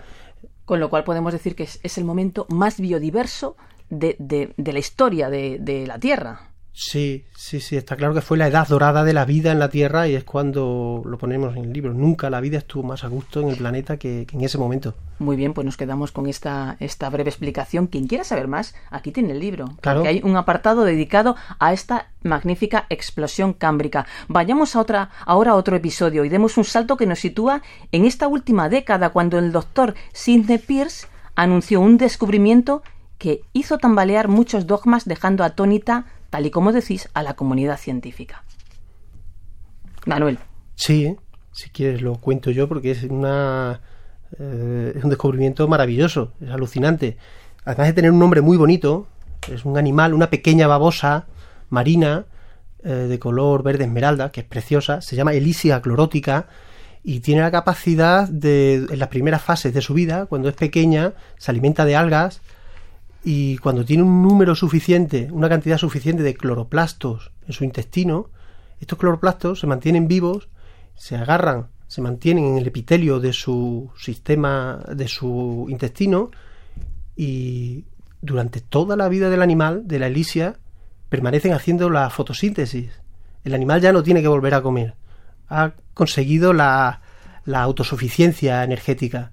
Con 0.64 0.80
lo 0.80 0.90
cual 0.90 1.04
podemos 1.04 1.32
decir 1.32 1.54
que 1.54 1.64
es, 1.64 1.98
el 1.98 2.04
momento 2.04 2.46
más 2.48 2.80
biodiverso 2.80 3.56
de, 3.88 4.16
de, 4.18 4.72
la 4.72 4.78
historia 4.78 5.30
de, 5.30 5.58
de 5.60 5.86
la 5.86 5.98
Tierra. 5.98 6.49
Sí, 6.72 7.24
sí, 7.36 7.60
sí, 7.60 7.76
está 7.76 7.96
claro 7.96 8.14
que 8.14 8.20
fue 8.20 8.38
la 8.38 8.46
edad 8.46 8.66
dorada 8.66 9.04
de 9.04 9.12
la 9.12 9.24
vida 9.24 9.52
en 9.52 9.58
la 9.58 9.68
Tierra 9.68 10.08
y 10.08 10.14
es 10.14 10.24
cuando 10.24 11.02
lo 11.04 11.18
ponemos 11.18 11.56
en 11.56 11.64
el 11.64 11.72
libro. 11.72 11.92
Nunca 11.92 12.30
la 12.30 12.40
vida 12.40 12.58
estuvo 12.58 12.82
más 12.82 13.04
a 13.04 13.08
gusto 13.08 13.40
en 13.40 13.48
el 13.48 13.56
planeta 13.56 13.96
que, 13.96 14.26
en 14.32 14.40
ese 14.40 14.56
momento. 14.56 14.94
Muy 15.18 15.36
bien, 15.36 15.52
pues 15.52 15.64
nos 15.64 15.76
quedamos 15.76 16.12
con 16.12 16.26
esta, 16.26 16.76
esta 16.80 17.10
breve 17.10 17.30
explicación. 17.30 17.86
Quien 17.88 18.06
quiera 18.06 18.24
saber 18.24 18.48
más, 18.48 18.74
aquí 18.90 19.10
tiene 19.10 19.32
el 19.32 19.40
libro. 19.40 19.66
Claro. 19.80 20.04
hay 20.04 20.20
un 20.24 20.36
apartado 20.36 20.84
dedicado 20.84 21.36
a 21.58 21.72
esta 21.72 22.08
magnífica 22.22 22.86
explosión 22.88 23.52
cámbrica. 23.52 24.06
Vayamos 24.28 24.76
a 24.76 24.80
otra, 24.80 25.10
ahora 25.26 25.52
a 25.52 25.56
otro 25.56 25.76
episodio 25.76 26.24
y 26.24 26.28
demos 26.28 26.56
un 26.56 26.64
salto 26.64 26.96
que 26.96 27.06
nos 27.06 27.18
sitúa 27.18 27.62
en 27.92 28.04
esta 28.04 28.28
última 28.28 28.68
década 28.68 29.10
cuando 29.10 29.38
el 29.38 29.52
doctor 29.52 29.94
Sidney 30.12 30.58
Pierce 30.58 31.08
anunció 31.34 31.80
un 31.80 31.98
descubrimiento 31.98 32.82
que 33.18 33.42
hizo 33.52 33.78
tambalear 33.78 34.28
muchos 34.28 34.66
dogmas 34.66 35.04
dejando 35.04 35.44
atónita 35.44 36.06
tal 36.30 36.46
y 36.46 36.50
como 36.50 36.72
decís, 36.72 37.08
a 37.14 37.22
la 37.22 37.34
comunidad 37.34 37.76
científica. 37.76 38.44
Manuel. 40.06 40.38
Sí, 40.74 41.16
si 41.52 41.70
quieres 41.70 42.00
lo 42.00 42.14
cuento 42.14 42.50
yo 42.50 42.68
porque 42.68 42.92
es 42.92 43.02
una 43.02 43.80
eh, 44.38 44.92
es 44.96 45.04
un 45.04 45.10
descubrimiento 45.10 45.66
maravilloso, 45.68 46.32
es 46.40 46.50
alucinante. 46.50 47.16
Además 47.64 47.88
de 47.88 47.92
tener 47.92 48.10
un 48.12 48.18
nombre 48.18 48.40
muy 48.40 48.56
bonito, 48.56 49.06
es 49.52 49.64
un 49.64 49.76
animal, 49.76 50.14
una 50.14 50.30
pequeña 50.30 50.66
babosa 50.66 51.26
marina 51.68 52.26
eh, 52.84 52.88
de 52.88 53.18
color 53.18 53.62
verde 53.62 53.84
esmeralda, 53.84 54.30
que 54.30 54.40
es 54.40 54.46
preciosa, 54.46 55.00
se 55.00 55.16
llama 55.16 55.32
Elisia 55.32 55.82
clorótica 55.82 56.46
y 57.02 57.20
tiene 57.20 57.40
la 57.40 57.50
capacidad 57.50 58.28
de, 58.28 58.86
en 58.90 58.98
las 58.98 59.08
primeras 59.08 59.42
fases 59.42 59.74
de 59.74 59.80
su 59.80 59.94
vida, 59.94 60.26
cuando 60.26 60.48
es 60.48 60.54
pequeña, 60.54 61.14
se 61.38 61.50
alimenta 61.50 61.84
de 61.84 61.96
algas, 61.96 62.40
y 63.22 63.58
cuando 63.58 63.84
tiene 63.84 64.02
un 64.02 64.22
número 64.22 64.54
suficiente, 64.54 65.28
una 65.30 65.48
cantidad 65.48 65.78
suficiente 65.78 66.22
de 66.22 66.34
cloroplastos 66.34 67.32
en 67.46 67.52
su 67.52 67.64
intestino, 67.64 68.30
estos 68.80 68.98
cloroplastos 68.98 69.60
se 69.60 69.66
mantienen 69.66 70.08
vivos, 70.08 70.48
se 70.94 71.16
agarran, 71.16 71.68
se 71.86 72.00
mantienen 72.00 72.46
en 72.46 72.58
el 72.58 72.66
epitelio 72.66 73.20
de 73.20 73.32
su 73.32 73.90
sistema, 73.98 74.82
de 74.94 75.08
su 75.08 75.66
intestino 75.68 76.30
y 77.14 77.84
durante 78.22 78.60
toda 78.60 78.96
la 78.96 79.08
vida 79.08 79.28
del 79.28 79.42
animal, 79.42 79.86
de 79.86 79.98
la 79.98 80.06
elisia, 80.06 80.56
permanecen 81.08 81.52
haciendo 81.52 81.90
la 81.90 82.08
fotosíntesis. 82.08 82.90
El 83.44 83.54
animal 83.54 83.80
ya 83.80 83.92
no 83.92 84.02
tiene 84.02 84.22
que 84.22 84.28
volver 84.28 84.54
a 84.54 84.62
comer. 84.62 84.94
Ha 85.48 85.72
conseguido 85.92 86.52
la, 86.52 87.02
la 87.44 87.62
autosuficiencia 87.62 88.62
energética 88.62 89.32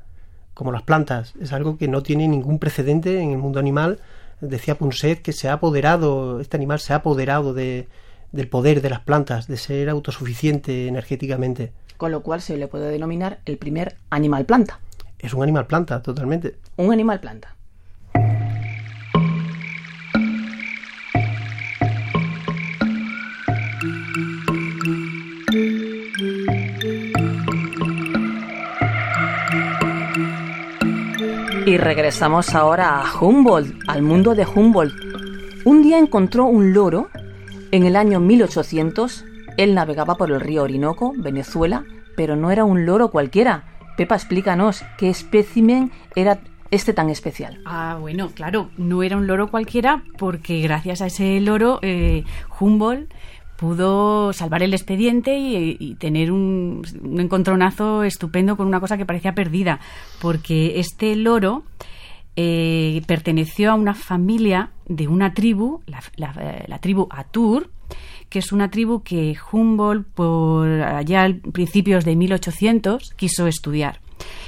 como 0.58 0.72
las 0.72 0.82
plantas. 0.82 1.36
Es 1.40 1.54
algo 1.54 1.78
que 1.78 1.88
no 1.88 2.02
tiene 2.02 2.28
ningún 2.28 2.58
precedente 2.58 3.22
en 3.22 3.30
el 3.30 3.38
mundo 3.38 3.60
animal. 3.60 4.00
Decía 4.42 4.76
Punset 4.76 5.22
que 5.22 5.32
se 5.32 5.50
ha 5.50 5.54
apoderado, 5.54 6.40
este 6.40 6.58
animal 6.58 6.80
se 6.80 6.94
ha 6.94 6.96
apoderado 6.98 7.54
de, 7.54 7.88
del 8.32 8.48
poder 8.48 8.82
de 8.82 8.90
las 8.90 9.02
plantas, 9.02 9.46
de 9.46 9.58
ser 9.58 9.88
autosuficiente 9.88 10.88
energéticamente. 10.88 11.74
Con 11.98 12.12
lo 12.12 12.24
cual 12.24 12.42
se 12.42 12.58
le 12.58 12.68
puede 12.68 12.90
denominar 12.90 13.40
el 13.46 13.60
primer 13.60 13.98
animal 14.10 14.46
planta. 14.46 14.80
Es 15.20 15.36
un 15.36 15.44
animal 15.44 15.68
planta, 15.68 16.02
totalmente. 16.02 16.56
Un 16.76 16.92
animal 16.92 17.20
planta. 17.20 17.56
Y 31.68 31.76
regresamos 31.76 32.56
ahora 32.56 33.02
a 33.02 33.20
Humboldt, 33.20 33.90
al 33.90 34.02
mundo 34.02 34.36
de 34.36 34.46
Humboldt. 34.46 34.96
Un 35.66 35.84
día 35.84 36.00
encontró 36.00 36.46
un 36.46 36.74
loro 36.74 37.10
en 37.72 37.86
el 37.86 37.98
año 37.98 38.22
1800. 38.22 39.26
Él 39.58 39.76
navegaba 39.76 40.16
por 40.16 40.32
el 40.32 40.40
río 40.40 40.64
Orinoco, 40.64 41.12
Venezuela, 41.18 41.84
pero 42.16 42.38
no 42.38 42.52
era 42.52 42.64
un 42.64 42.86
loro 42.86 43.12
cualquiera. 43.12 43.66
Pepa, 43.98 44.16
explícanos 44.16 44.86
qué 44.98 45.10
espécimen 45.10 45.92
era 46.16 46.40
este 46.72 46.94
tan 46.94 47.10
especial. 47.10 47.60
Ah, 47.66 47.98
bueno, 48.00 48.32
claro, 48.34 48.70
no 48.78 49.04
era 49.04 49.18
un 49.18 49.28
loro 49.28 49.52
cualquiera 49.52 50.04
porque 50.18 50.62
gracias 50.62 51.02
a 51.02 51.08
ese 51.08 51.42
loro 51.42 51.80
eh, 51.82 52.24
Humboldt 52.62 53.12
pudo 53.58 54.32
salvar 54.34 54.64
el 54.64 54.74
expediente 54.74 55.38
y, 55.38 55.96
tener 55.96 56.32
un, 56.32 56.84
encontronazo 57.18 58.04
estupendo 58.04 58.56
con 58.56 58.68
una 58.68 58.80
cosa 58.80 58.98
que 58.98 59.06
parecía 59.06 59.34
perdida, 59.34 59.80
porque 60.22 60.80
este 60.80 61.16
loro 61.16 61.64
eh, 62.36 63.02
perteneció 63.08 63.72
a 63.72 63.76
una 63.76 63.96
familia 63.96 64.72
de 64.88 65.08
una 65.08 65.34
tribu, 65.34 65.82
la, 65.88 66.02
la 66.68 66.80
tribu 66.80 67.08
Atur, 67.10 67.70
que 68.30 68.40
es 68.40 68.52
una 68.52 68.70
tribu 68.70 69.02
que 69.02 69.36
Humboldt, 69.52 70.06
por 70.14 70.68
allá 70.68 71.26
a 71.26 71.52
principios 71.52 72.06
de 72.06 72.16
1800, 72.16 73.14
quiso 73.16 73.48
estudiar. 73.48 74.00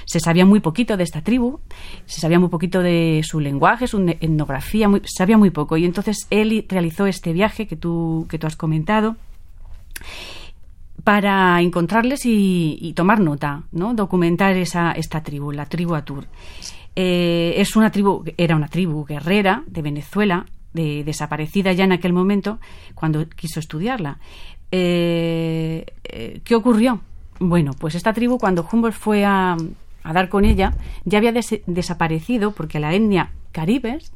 Se 0.06 0.20
sabía 0.20 0.46
muy 0.46 0.60
poquito 0.60 0.98
de 0.98 1.04
esta 1.04 1.22
tribu, 1.22 1.60
se 2.06 2.22
sabía 2.22 2.40
muy 2.40 2.50
poquito 2.50 2.82
de 2.82 3.22
su 3.24 3.40
lenguaje, 3.40 3.88
su 3.88 4.00
etnografía, 4.00 4.88
muy, 4.90 5.02
sabía 5.06 5.38
muy 5.38 5.50
poco. 5.50 5.78
Y 5.78 5.86
entonces 5.86 6.28
él 6.30 6.66
realizó 6.68 7.06
este 7.06 7.34
viaje 7.34 7.68
que 7.68 7.76
tú, 7.76 8.26
que 8.30 8.40
tú 8.40 8.48
has 8.48 8.56
comentado 8.56 9.16
para 11.04 11.62
encontrarles 11.62 12.22
y, 12.26 12.94
tomar 12.96 13.20
nota, 13.20 13.64
¿no? 13.72 13.94
documentar 13.94 14.56
esa, 14.58 14.92
esta 14.92 15.24
tribu, 15.24 15.52
la 15.52 15.66
tribu 15.66 15.96
Atur. 15.96 16.26
Eh, 16.96 17.54
es 17.58 17.76
una 17.76 17.92
tribu, 17.92 18.24
era 18.38 18.56
una 18.56 18.68
tribu 18.68 19.06
guerrera 19.06 19.64
de 19.68 19.82
Venezuela, 19.82 20.46
de, 20.74 21.04
desaparecida 21.04 21.72
ya 21.72 21.86
en 21.86 21.94
aquel 21.94 22.14
momento, 22.14 22.60
cuando 22.94 23.28
quiso 23.30 23.60
estudiarla. 23.60 24.20
Eh, 24.72 25.86
eh, 26.04 26.42
¿Qué 26.44 26.56
ocurrió? 26.56 27.02
Bueno, 27.40 27.72
pues 27.74 27.96
esta 27.96 28.14
tribu, 28.14 28.38
cuando 28.38 28.68
Humboldt 28.70 28.96
fue 28.96 29.26
a, 29.26 29.56
dar 30.04 30.30
con 30.30 30.44
ella, 30.44 30.74
ya 31.06 31.20
había 31.20 31.32
desaparecido 31.32 32.52
porque 32.52 32.80
la 32.80 32.94
etnia 32.94 33.32
caribes 33.52 34.12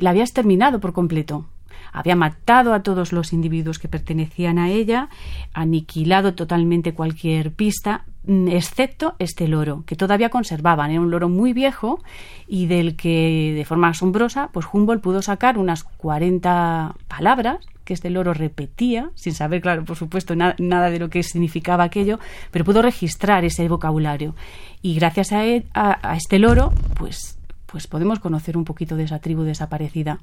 la 0.00 0.10
había 0.10 0.22
exterminado 0.22 0.80
por 0.80 0.92
completo. 0.92 1.46
Había 1.92 2.14
matado 2.14 2.72
a 2.72 2.82
todos 2.82 3.12
los 3.12 3.32
individuos 3.32 3.78
que 3.78 3.88
pertenecían 3.88 4.58
a 4.58 4.70
ella, 4.70 5.08
aniquilado 5.52 6.34
totalmente 6.34 6.94
cualquier 6.94 7.52
pista, 7.52 8.04
excepto 8.26 9.14
este 9.18 9.48
loro, 9.48 9.84
que 9.86 9.96
todavía 9.96 10.28
conservaban. 10.28 10.90
Era 10.90 11.00
un 11.00 11.10
loro 11.10 11.28
muy 11.28 11.52
viejo 11.52 12.00
y 12.46 12.66
del 12.66 12.96
que, 12.96 13.54
de 13.56 13.64
forma 13.64 13.88
asombrosa, 13.88 14.50
pues 14.52 14.66
Humboldt 14.72 15.02
pudo 15.02 15.22
sacar 15.22 15.58
unas 15.58 15.84
40 15.84 16.94
palabras 17.08 17.66
que 17.84 17.94
este 17.94 18.10
loro 18.10 18.34
repetía, 18.34 19.10
sin 19.14 19.34
saber, 19.34 19.60
claro, 19.60 19.84
por 19.84 19.96
supuesto, 19.96 20.36
nada 20.36 20.90
de 20.90 20.98
lo 20.98 21.10
que 21.10 21.22
significaba 21.22 21.84
aquello, 21.84 22.20
pero 22.50 22.64
pudo 22.64 22.82
registrar 22.82 23.44
ese 23.44 23.68
vocabulario. 23.68 24.36
Y 24.80 24.94
gracias 24.94 25.32
a, 25.32 25.40
a, 25.74 26.16
este 26.16 26.38
loro, 26.38 26.72
pues, 26.96 27.38
pues 27.66 27.86
podemos 27.88 28.20
conocer 28.20 28.56
un 28.56 28.64
poquito 28.64 28.96
de 28.96 29.04
esa 29.04 29.18
tribu 29.18 29.42
desaparecida. 29.42 30.20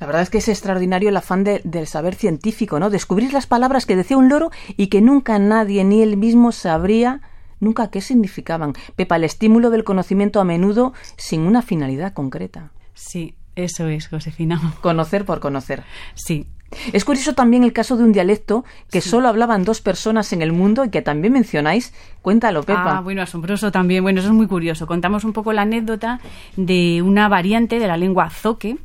La 0.00 0.06
verdad 0.06 0.22
es 0.22 0.30
que 0.30 0.38
es 0.38 0.48
extraordinario 0.48 1.08
el 1.08 1.16
afán 1.16 1.44
del 1.44 1.86
saber 1.86 2.14
científico, 2.14 2.78
¿no? 2.78 2.90
Descubrir 2.90 3.32
las 3.32 3.46
palabras 3.46 3.86
que 3.86 3.96
decía 3.96 4.16
un 4.16 4.28
loro 4.28 4.50
y 4.76 4.88
que 4.88 5.00
nunca 5.00 5.38
nadie, 5.38 5.84
ni 5.84 6.02
él 6.02 6.16
mismo, 6.16 6.52
sabría 6.52 7.20
nunca 7.60 7.90
qué 7.90 8.00
significaban. 8.00 8.74
Pepa, 8.96 9.16
el 9.16 9.24
estímulo 9.24 9.70
del 9.70 9.84
conocimiento 9.84 10.40
a 10.40 10.44
menudo 10.44 10.92
sin 11.16 11.42
una 11.42 11.62
finalidad 11.62 12.12
concreta. 12.12 12.70
Sí, 12.94 13.34
eso 13.56 13.88
es, 13.88 14.08
Josefina. 14.08 14.60
Conocer 14.80 15.24
por 15.24 15.40
conocer. 15.40 15.82
Sí, 16.14 16.46
Es 16.92 17.04
curioso 17.04 17.34
también 17.34 17.62
el 17.62 17.72
caso 17.72 17.96
de 17.96 18.02
un 18.02 18.12
dialecto 18.12 18.64
que 18.90 19.00
solo 19.00 19.28
hablaban 19.28 19.64
dos 19.64 19.80
personas 19.80 20.32
en 20.32 20.42
el 20.42 20.52
mundo 20.52 20.84
y 20.84 20.90
que 20.90 21.02
también 21.02 21.32
mencionáis. 21.32 21.92
Cuéntalo, 22.20 22.64
Pepa. 22.64 22.98
Ah, 22.98 23.00
bueno, 23.00 23.22
asombroso 23.22 23.70
también. 23.70 24.02
Bueno, 24.02 24.20
eso 24.20 24.28
es 24.28 24.34
muy 24.34 24.48
curioso. 24.48 24.86
Contamos 24.86 25.24
un 25.24 25.32
poco 25.32 25.52
la 25.52 25.62
anécdota 25.62 26.20
de 26.56 27.00
una 27.02 27.28
variante 27.28 27.78
de 27.78 27.86
la 27.86 27.96
lengua 27.96 28.30
zoque 28.30 28.76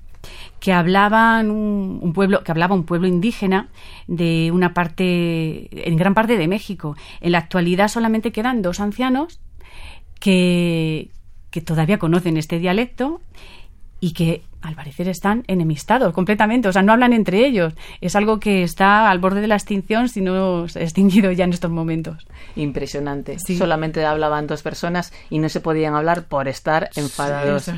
que 0.59 0.73
hablaban 0.73 1.51
un, 1.51 2.13
pueblo 2.13 2.43
que 2.43 2.51
hablaba 2.51 2.75
un 2.75 2.83
pueblo 2.83 3.07
indígena 3.07 3.69
de 4.07 4.51
una 4.51 4.73
parte 4.73 5.69
en 5.89 5.95
gran 5.95 6.13
parte 6.13 6.37
de 6.37 6.47
México. 6.47 6.95
En 7.21 7.31
la 7.31 7.37
actualidad 7.37 7.87
solamente 7.87 8.31
quedan 8.31 8.61
dos 8.61 8.79
ancianos 8.79 9.39
que, 10.19 11.09
que 11.49 11.61
todavía 11.61 11.97
conocen 11.97 12.37
este 12.37 12.59
dialecto 12.59 13.21
y 14.01 14.13
que 14.13 14.43
al 14.61 14.75
parecer 14.75 15.07
están 15.07 15.43
enemistados 15.47 16.13
completamente, 16.13 16.67
o 16.67 16.73
sea, 16.73 16.81
no 16.81 16.91
hablan 16.91 17.13
entre 17.13 17.45
ellos. 17.45 17.73
Es 18.01 18.15
algo 18.15 18.39
que 18.39 18.63
está 18.63 19.09
al 19.09 19.19
borde 19.19 19.41
de 19.41 19.47
la 19.47 19.55
extinción 19.55 20.09
si 20.09 20.21
no 20.21 20.67
se 20.67 20.79
ha 20.79 20.83
extinguido 20.83 21.31
ya 21.31 21.45
en 21.45 21.53
estos 21.53 21.71
momentos. 21.71 22.27
Impresionante. 22.55 23.37
Solamente 23.39 24.05
hablaban 24.05 24.47
dos 24.47 24.61
personas 24.61 25.13
y 25.29 25.39
no 25.39 25.47
se 25.47 25.61
podían 25.61 25.95
hablar 25.95 26.25
por 26.25 26.47
estar 26.47 26.89
enfadados. 26.95 27.71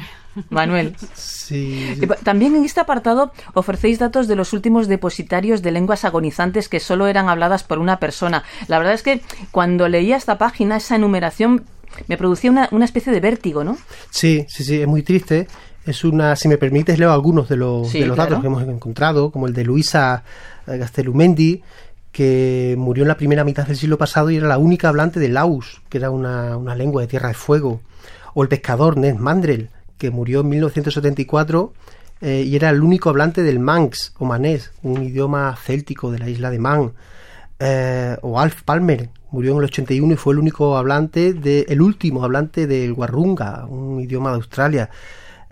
Manuel. 0.50 0.96
Sí, 1.14 2.00
También 2.24 2.56
en 2.56 2.64
este 2.64 2.80
apartado 2.80 3.32
ofrecéis 3.54 4.00
datos 4.00 4.28
de 4.28 4.36
los 4.36 4.54
últimos 4.54 4.88
depositarios 4.88 5.62
de 5.62 5.72
lenguas 5.72 6.06
agonizantes 6.06 6.70
que 6.70 6.80
solo 6.80 7.08
eran 7.08 7.30
habladas 7.30 7.64
por 7.64 7.80
una 7.80 8.00
persona. 8.00 8.44
La 8.68 8.78
verdad 8.78 8.94
es 8.94 9.04
que 9.04 9.22
cuando 9.52 9.88
leía 9.88 10.18
esta 10.18 10.38
página, 10.38 10.78
esa 10.78 10.96
enumeración 10.96 11.66
me 12.08 12.18
producía 12.18 12.52
una, 12.52 12.70
una 12.72 12.86
especie 12.86 13.12
de 13.12 13.20
vértigo, 13.20 13.64
¿no? 13.64 13.78
Sí, 14.10 14.46
sí, 14.48 14.64
sí, 14.64 14.82
es 14.82 14.88
muy 14.88 15.04
triste. 15.04 15.48
Es 15.86 16.04
una, 16.04 16.36
si 16.36 16.48
me 16.48 16.58
permites, 16.58 17.00
leo 17.00 17.12
algunos 17.12 17.50
de 17.50 17.58
los, 17.58 17.92
de 17.92 18.06
los 18.06 18.16
datos 18.16 18.40
que 18.40 18.48
hemos 18.48 18.64
encontrado, 18.64 19.32
como 19.32 19.48
el 19.48 19.54
de 19.54 19.64
Luisa 19.64 20.24
eh, 20.68 20.78
Gastelumendi, 20.78 21.64
que 22.12 22.76
murió 22.78 23.04
en 23.04 23.08
la 23.08 23.18
primera 23.18 23.44
mitad 23.44 23.66
del 23.66 23.78
siglo 23.78 23.98
pasado 23.98 24.30
y 24.30 24.38
era 24.38 24.48
la 24.48 24.58
única 24.58 24.90
hablante 24.90 25.20
de 25.20 25.30
Laus, 25.30 25.82
que 25.90 25.98
era 25.98 26.12
una, 26.12 26.56
una 26.58 26.76
lengua 26.76 27.02
de 27.02 27.08
tierra 27.08 27.30
de 27.30 27.34
fuego. 27.34 27.82
O 28.34 28.44
el 28.44 28.50
pescador 28.50 28.96
Ned 28.96 29.16
Mandrel, 29.16 29.70
que 30.02 30.10
murió 30.10 30.40
en 30.40 30.50
1974 30.50 31.74
eh, 32.22 32.44
y 32.44 32.56
era 32.56 32.72
el 32.72 32.82
único 32.82 33.12
hablante 33.12 33.44
del 33.44 33.60
Manx 33.60 34.16
o 34.18 34.26
manés, 34.26 34.72
un 34.82 35.04
idioma 35.04 35.56
céltico 35.56 36.12
de 36.12 36.18
la 36.18 36.28
isla 36.28 36.50
de 36.50 36.58
Man. 36.58 36.94
Eh, 37.60 38.18
o 38.24 38.40
Alf 38.40 38.64
Palmer, 38.64 39.12
murió 39.30 39.52
en 39.52 39.60
el 39.60 39.66
81 39.66 40.14
y 40.16 40.18
fue 40.18 40.34
el 40.34 40.40
único 40.40 40.76
hablante, 40.76 41.34
de, 41.34 41.68
el 41.70 41.84
último 41.84 42.24
hablante 42.24 42.66
del 42.66 42.94
Warrunga, 42.94 43.68
un 43.68 44.00
idioma 44.02 44.32
de 44.32 44.38
Australia. 44.38 44.90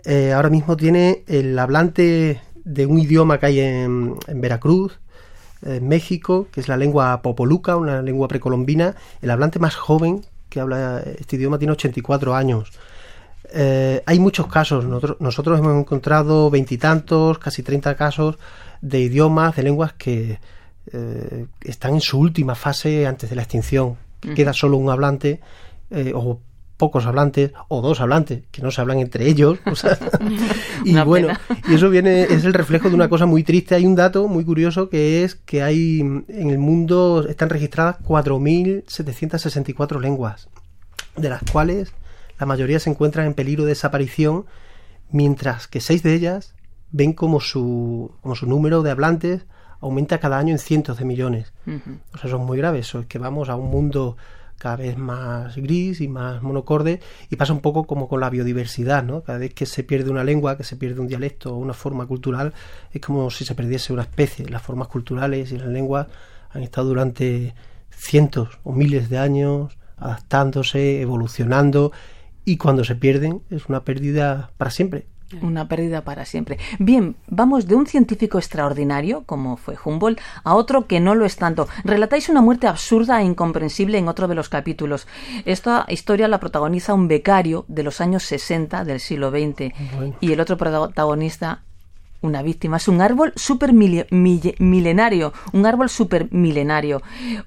Eh, 0.04 0.32
ahora 0.32 0.50
mismo 0.50 0.76
tiene 0.76 1.22
el 1.28 1.56
hablante 1.56 2.40
de 2.64 2.86
un 2.86 2.98
idioma 2.98 3.38
que 3.38 3.46
hay 3.46 3.60
en, 3.60 4.16
en 4.26 4.40
Veracruz, 4.40 4.98
en 5.62 5.86
México, 5.86 6.48
que 6.50 6.60
es 6.60 6.66
la 6.66 6.76
lengua 6.76 7.22
popoluca, 7.22 7.76
una 7.76 8.02
lengua 8.02 8.26
precolombina. 8.26 8.96
El 9.22 9.30
hablante 9.30 9.60
más 9.60 9.76
joven 9.76 10.24
que 10.48 10.58
habla 10.58 11.04
este 11.20 11.36
idioma 11.36 11.56
tiene 11.56 11.74
84 11.74 12.34
años. 12.34 12.72
Eh, 13.52 14.02
hay 14.06 14.18
muchos 14.18 14.46
casos. 14.46 14.84
Nosotros, 14.84 15.58
hemos 15.58 15.80
encontrado 15.80 16.50
veintitantos, 16.50 17.38
casi 17.38 17.62
treinta 17.62 17.96
casos 17.96 18.38
de 18.80 19.00
idiomas, 19.00 19.56
de 19.56 19.62
lenguas 19.62 19.92
que 19.94 20.38
eh, 20.92 21.46
están 21.60 21.94
en 21.94 22.00
su 22.00 22.18
última 22.18 22.54
fase 22.54 23.06
antes 23.06 23.30
de 23.30 23.36
la 23.36 23.42
extinción. 23.42 23.96
Queda 24.34 24.52
solo 24.52 24.76
un 24.76 24.90
hablante 24.90 25.40
eh, 25.90 26.12
o 26.14 26.40
pocos 26.76 27.06
hablantes 27.06 27.52
o 27.68 27.82
dos 27.82 28.00
hablantes 28.00 28.42
que 28.50 28.62
no 28.62 28.70
se 28.70 28.80
hablan 28.80 29.00
entre 29.00 29.28
ellos. 29.28 29.58
y 30.84 30.98
bueno, 31.00 31.28
y 31.68 31.74
eso 31.74 31.90
viene 31.90 32.22
es 32.22 32.44
el 32.44 32.54
reflejo 32.54 32.88
de 32.88 32.94
una 32.94 33.08
cosa 33.08 33.26
muy 33.26 33.42
triste. 33.42 33.74
Hay 33.74 33.86
un 33.86 33.94
dato 33.94 34.28
muy 34.28 34.44
curioso 34.44 34.88
que 34.88 35.24
es 35.24 35.34
que 35.34 35.62
hay 35.62 36.00
en 36.00 36.50
el 36.50 36.58
mundo 36.58 37.26
están 37.28 37.50
registradas 37.50 37.98
4.764 38.00 40.00
lenguas, 40.00 40.48
de 41.16 41.28
las 41.28 41.42
cuales 41.50 41.92
la 42.40 42.46
mayoría 42.46 42.80
se 42.80 42.88
encuentran 42.88 43.26
en 43.26 43.34
peligro 43.34 43.64
de 43.64 43.70
desaparición, 43.70 44.46
mientras 45.10 45.68
que 45.68 45.80
seis 45.80 46.02
de 46.02 46.14
ellas 46.14 46.54
ven 46.90 47.12
como 47.12 47.38
su, 47.38 48.16
como 48.22 48.34
su 48.34 48.46
número 48.46 48.82
de 48.82 48.90
hablantes 48.90 49.46
aumenta 49.80 50.18
cada 50.18 50.38
año 50.38 50.52
en 50.52 50.58
cientos 50.58 50.98
de 50.98 51.04
millones. 51.04 51.52
O 52.14 52.18
sea, 52.18 52.28
eso 52.28 52.36
es 52.36 52.42
muy 52.42 52.56
grave. 52.56 52.78
Eso 52.78 53.00
es 53.00 53.06
que 53.06 53.18
vamos 53.18 53.50
a 53.50 53.56
un 53.56 53.70
mundo 53.70 54.16
cada 54.56 54.76
vez 54.76 54.96
más 54.96 55.54
gris 55.56 56.00
y 56.00 56.08
más 56.08 56.42
monocorde 56.42 57.00
y 57.28 57.36
pasa 57.36 57.52
un 57.52 57.60
poco 57.60 57.84
como 57.84 58.08
con 58.08 58.20
la 58.20 58.30
biodiversidad, 58.30 59.04
¿no? 59.04 59.22
Cada 59.22 59.38
vez 59.38 59.52
que 59.52 59.66
se 59.66 59.84
pierde 59.84 60.10
una 60.10 60.24
lengua, 60.24 60.56
que 60.56 60.64
se 60.64 60.76
pierde 60.76 61.00
un 61.00 61.08
dialecto 61.08 61.54
o 61.54 61.58
una 61.58 61.74
forma 61.74 62.06
cultural, 62.06 62.54
es 62.90 63.02
como 63.02 63.30
si 63.30 63.44
se 63.44 63.54
perdiese 63.54 63.92
una 63.92 64.02
especie. 64.02 64.48
Las 64.48 64.62
formas 64.62 64.88
culturales 64.88 65.52
y 65.52 65.58
las 65.58 65.68
lenguas 65.68 66.06
han 66.50 66.62
estado 66.62 66.88
durante 66.88 67.54
cientos 67.90 68.58
o 68.64 68.72
miles 68.72 69.10
de 69.10 69.18
años 69.18 69.76
adaptándose, 69.98 71.02
evolucionando 71.02 71.92
y 72.50 72.56
cuando 72.56 72.82
se 72.82 72.96
pierden 72.96 73.42
es 73.48 73.66
una 73.66 73.84
pérdida 73.84 74.50
para 74.56 74.72
siempre. 74.72 75.06
Una 75.40 75.68
pérdida 75.68 76.02
para 76.02 76.24
siempre. 76.24 76.58
Bien, 76.80 77.14
vamos 77.28 77.68
de 77.68 77.76
un 77.76 77.86
científico 77.86 78.38
extraordinario, 78.38 79.22
como 79.24 79.56
fue 79.56 79.76
Humboldt, 79.84 80.20
a 80.42 80.56
otro 80.56 80.88
que 80.88 80.98
no 80.98 81.14
lo 81.14 81.24
es 81.24 81.36
tanto. 81.36 81.68
Relatáis 81.84 82.28
una 82.28 82.40
muerte 82.40 82.66
absurda 82.66 83.20
e 83.20 83.24
incomprensible 83.24 83.98
en 83.98 84.08
otro 84.08 84.26
de 84.26 84.34
los 84.34 84.48
capítulos. 84.48 85.06
Esta 85.44 85.86
historia 85.88 86.26
la 86.26 86.40
protagoniza 86.40 86.92
un 86.92 87.06
becario 87.06 87.64
de 87.68 87.84
los 87.84 88.00
años 88.00 88.24
60 88.24 88.82
del 88.84 88.98
siglo 88.98 89.30
XX. 89.30 89.72
Y 90.20 90.32
el 90.32 90.40
otro 90.40 90.56
protagonista 90.56 91.62
una 92.20 92.42
víctima. 92.42 92.78
Es 92.78 92.88
un 92.88 93.00
árbol 93.00 93.32
súper 93.36 93.72
milenario, 93.72 95.32
un 95.52 95.66
árbol 95.66 95.88
súper 95.88 96.32
milenario. 96.32 97.00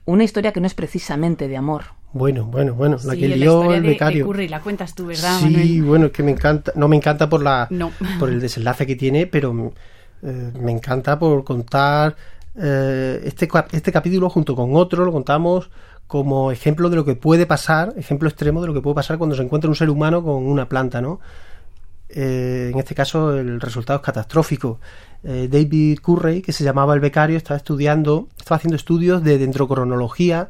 Una 0.05 0.23
historia 0.23 0.53
que 0.53 0.61
no 0.61 0.67
es 0.67 0.73
precisamente 0.73 1.49
de 1.49 1.57
amor. 1.57 1.83
Bueno, 2.13 2.45
bueno, 2.45 2.75
bueno, 2.75 2.97
la 3.03 3.15
que 3.15 3.27
lió 3.27 3.73
el 3.73 3.81
becario. 3.81 4.31
la 4.47 4.61
cuentas 4.61 4.93
tú, 4.93 5.07
¿verdad? 5.07 5.39
Sí, 5.39 5.81
bueno, 5.81 6.05
es 6.05 6.11
que 6.11 6.21
me 6.21 6.31
encanta, 6.31 6.71
no 6.75 6.87
me 6.87 6.95
encanta 6.95 7.27
por 7.27 7.41
la 7.41 7.67
por 8.19 8.29
el 8.29 8.39
desenlace 8.39 8.85
que 8.85 8.95
tiene, 8.95 9.25
pero 9.25 9.73
eh, 10.21 10.51
me 10.59 10.71
encanta 10.71 11.17
por 11.17 11.43
contar 11.43 12.15
eh, 12.55 13.19
este 13.25 13.49
este 13.71 13.91
capítulo 13.91 14.29
junto 14.29 14.55
con 14.55 14.75
otro 14.75 15.05
lo 15.05 15.11
contamos 15.11 15.71
como 16.05 16.51
ejemplo 16.51 16.91
de 16.91 16.97
lo 16.97 17.03
que 17.03 17.15
puede 17.15 17.47
pasar, 17.47 17.95
ejemplo 17.97 18.29
extremo 18.29 18.61
de 18.61 18.67
lo 18.67 18.75
que 18.75 18.81
puede 18.81 18.93
pasar 18.93 19.17
cuando 19.17 19.35
se 19.35 19.41
encuentra 19.41 19.67
un 19.67 19.75
ser 19.75 19.89
humano 19.89 20.23
con 20.23 20.45
una 20.45 20.69
planta, 20.69 21.01
¿no? 21.01 21.19
Eh, 22.09 22.69
en 22.71 22.77
este 22.77 22.93
caso 22.93 23.35
el 23.35 23.59
resultado 23.59 23.97
es 23.97 24.05
catastrófico. 24.05 24.79
David 25.23 25.99
Currey, 26.01 26.41
que 26.41 26.51
se 26.51 26.65
llamaba 26.65 26.93
el 26.93 26.99
becario, 26.99 27.37
estaba 27.37 27.55
estudiando, 27.55 28.27
estaba 28.37 28.57
haciendo 28.57 28.75
estudios 28.75 29.23
de 29.23 29.37
dendrocronología 29.37 30.49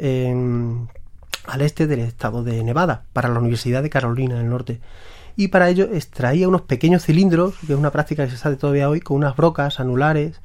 al 0.00 1.60
este 1.60 1.86
del 1.86 2.00
estado 2.00 2.42
de 2.42 2.62
Nevada, 2.62 3.04
para 3.12 3.28
la 3.28 3.38
Universidad 3.38 3.82
de 3.82 3.90
Carolina 3.90 4.36
del 4.36 4.48
Norte. 4.48 4.80
Y 5.36 5.48
para 5.48 5.68
ello 5.68 5.88
extraía 5.92 6.48
unos 6.48 6.62
pequeños 6.62 7.04
cilindros, 7.04 7.54
que 7.66 7.72
es 7.72 7.78
una 7.78 7.90
práctica 7.90 8.24
que 8.24 8.30
se 8.30 8.36
hace 8.36 8.56
todavía 8.56 8.88
hoy, 8.88 9.00
con 9.00 9.16
unas 9.16 9.36
brocas 9.36 9.80
anulares 9.80 10.40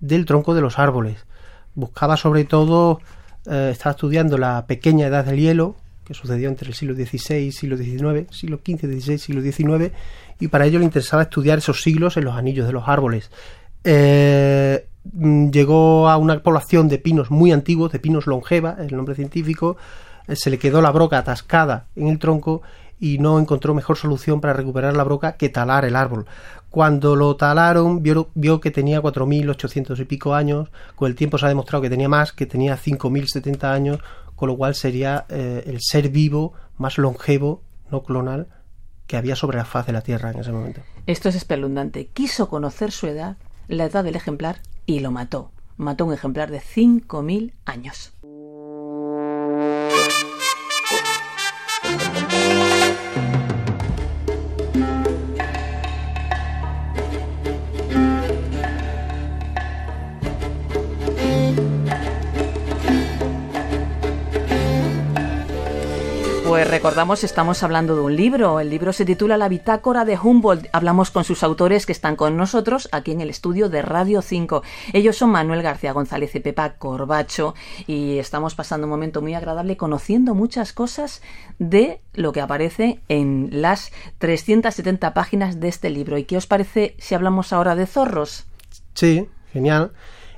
del 0.00 0.24
tronco 0.26 0.54
de 0.54 0.60
los 0.60 0.78
árboles. 0.78 1.26
Buscaba 1.74 2.16
sobre 2.16 2.44
todo, 2.44 3.00
eh, 3.46 3.70
estaba 3.72 3.92
estudiando 3.92 4.38
la 4.38 4.66
pequeña 4.66 5.06
edad 5.06 5.24
del 5.24 5.38
hielo, 5.38 5.76
que 6.04 6.14
sucedió 6.14 6.48
entre 6.48 6.68
el 6.68 6.74
siglo 6.74 6.94
XVI 6.94 7.50
siglo 7.50 7.76
XIX, 7.76 8.26
siglo 8.30 8.60
XV, 8.64 9.00
XVI, 9.00 9.18
siglo 9.18 9.42
XIX, 9.42 9.92
y 10.38 10.48
para 10.48 10.66
ello 10.66 10.78
le 10.78 10.84
interesaba 10.84 11.22
estudiar 11.22 11.58
esos 11.58 11.82
siglos 11.82 12.16
en 12.16 12.24
los 12.24 12.36
anillos 12.36 12.66
de 12.66 12.72
los 12.72 12.84
árboles. 12.86 13.30
Eh, 13.82 14.86
llegó 15.12 16.08
a 16.08 16.16
una 16.16 16.42
población 16.42 16.88
de 16.88 16.98
pinos 16.98 17.30
muy 17.30 17.52
antiguos, 17.52 17.92
de 17.92 17.98
pinos 17.98 18.26
longeva, 18.26 18.76
el 18.78 18.96
nombre 18.96 19.14
científico, 19.14 19.76
eh, 20.26 20.36
se 20.36 20.50
le 20.50 20.58
quedó 20.58 20.80
la 20.80 20.90
broca 20.90 21.18
atascada 21.18 21.86
en 21.96 22.08
el 22.08 22.18
tronco 22.18 22.62
y 22.98 23.18
no 23.18 23.38
encontró 23.38 23.74
mejor 23.74 23.96
solución 23.96 24.40
para 24.40 24.54
recuperar 24.54 24.96
la 24.96 25.04
broca 25.04 25.32
que 25.32 25.48
talar 25.48 25.84
el 25.84 25.96
árbol. 25.96 26.26
Cuando 26.70 27.16
lo 27.16 27.36
talaron, 27.36 28.02
vio, 28.02 28.28
vio 28.34 28.60
que 28.60 28.70
tenía 28.70 29.00
4.800 29.00 29.98
y 30.00 30.04
pico 30.04 30.34
años, 30.34 30.70
con 30.94 31.08
el 31.08 31.14
tiempo 31.14 31.38
se 31.38 31.46
ha 31.46 31.48
demostrado 31.48 31.82
que 31.82 31.90
tenía 31.90 32.08
más, 32.08 32.32
que 32.32 32.46
tenía 32.46 32.76
5.070 32.76 33.64
años, 33.64 33.98
con 34.34 34.48
lo 34.48 34.56
cual 34.56 34.74
sería 34.74 35.24
eh, 35.28 35.64
el 35.66 35.78
ser 35.80 36.08
vivo 36.10 36.52
más 36.76 36.98
longevo, 36.98 37.62
no 37.90 38.02
clonal, 38.02 38.48
que 39.06 39.16
había 39.16 39.36
sobre 39.36 39.56
la 39.56 39.64
faz 39.64 39.86
de 39.86 39.92
la 39.92 40.02
Tierra 40.02 40.30
en 40.30 40.40
ese 40.40 40.52
momento. 40.52 40.80
Esto 41.06 41.28
es 41.28 41.36
espeluznante. 41.36 42.08
Quiso 42.08 42.48
conocer 42.48 42.90
su 42.90 43.06
edad, 43.06 43.36
la 43.68 43.84
edad 43.84 44.04
del 44.04 44.16
ejemplar, 44.16 44.60
y 44.86 45.00
lo 45.00 45.10
mató. 45.10 45.50
Mató 45.76 46.06
un 46.06 46.14
ejemplar 46.14 46.50
de 46.50 46.60
5.000 46.60 47.52
años. 47.66 48.12
Recordamos, 66.86 67.24
estamos 67.24 67.64
hablando 67.64 67.96
de 67.96 68.02
un 68.02 68.14
libro. 68.14 68.60
El 68.60 68.70
libro 68.70 68.92
se 68.92 69.04
titula 69.04 69.36
La 69.36 69.48
bitácora 69.48 70.04
de 70.04 70.16
Humboldt. 70.16 70.68
Hablamos 70.70 71.10
con 71.10 71.24
sus 71.24 71.42
autores 71.42 71.84
que 71.84 71.90
están 71.90 72.14
con 72.14 72.36
nosotros 72.36 72.88
aquí 72.92 73.10
en 73.10 73.20
el 73.20 73.28
estudio 73.28 73.68
de 73.68 73.82
Radio 73.82 74.22
5. 74.22 74.62
Ellos 74.92 75.16
son 75.16 75.30
Manuel 75.30 75.62
García 75.62 75.90
González 75.90 76.32
y 76.36 76.38
Pepa 76.38 76.74
Corbacho 76.74 77.56
y 77.88 78.18
estamos 78.18 78.54
pasando 78.54 78.86
un 78.86 78.92
momento 78.92 79.20
muy 79.20 79.34
agradable 79.34 79.76
conociendo 79.76 80.36
muchas 80.36 80.72
cosas 80.72 81.22
de 81.58 82.00
lo 82.14 82.30
que 82.30 82.40
aparece 82.40 83.00
en 83.08 83.48
las 83.50 83.90
370 84.18 85.12
páginas 85.12 85.58
de 85.58 85.66
este 85.66 85.90
libro. 85.90 86.18
¿Y 86.18 86.22
qué 86.22 86.36
os 86.36 86.46
parece 86.46 86.94
si 86.98 87.16
hablamos 87.16 87.52
ahora 87.52 87.74
de 87.74 87.86
zorros? 87.86 88.46
Sí, 88.94 89.28
genial 89.52 89.90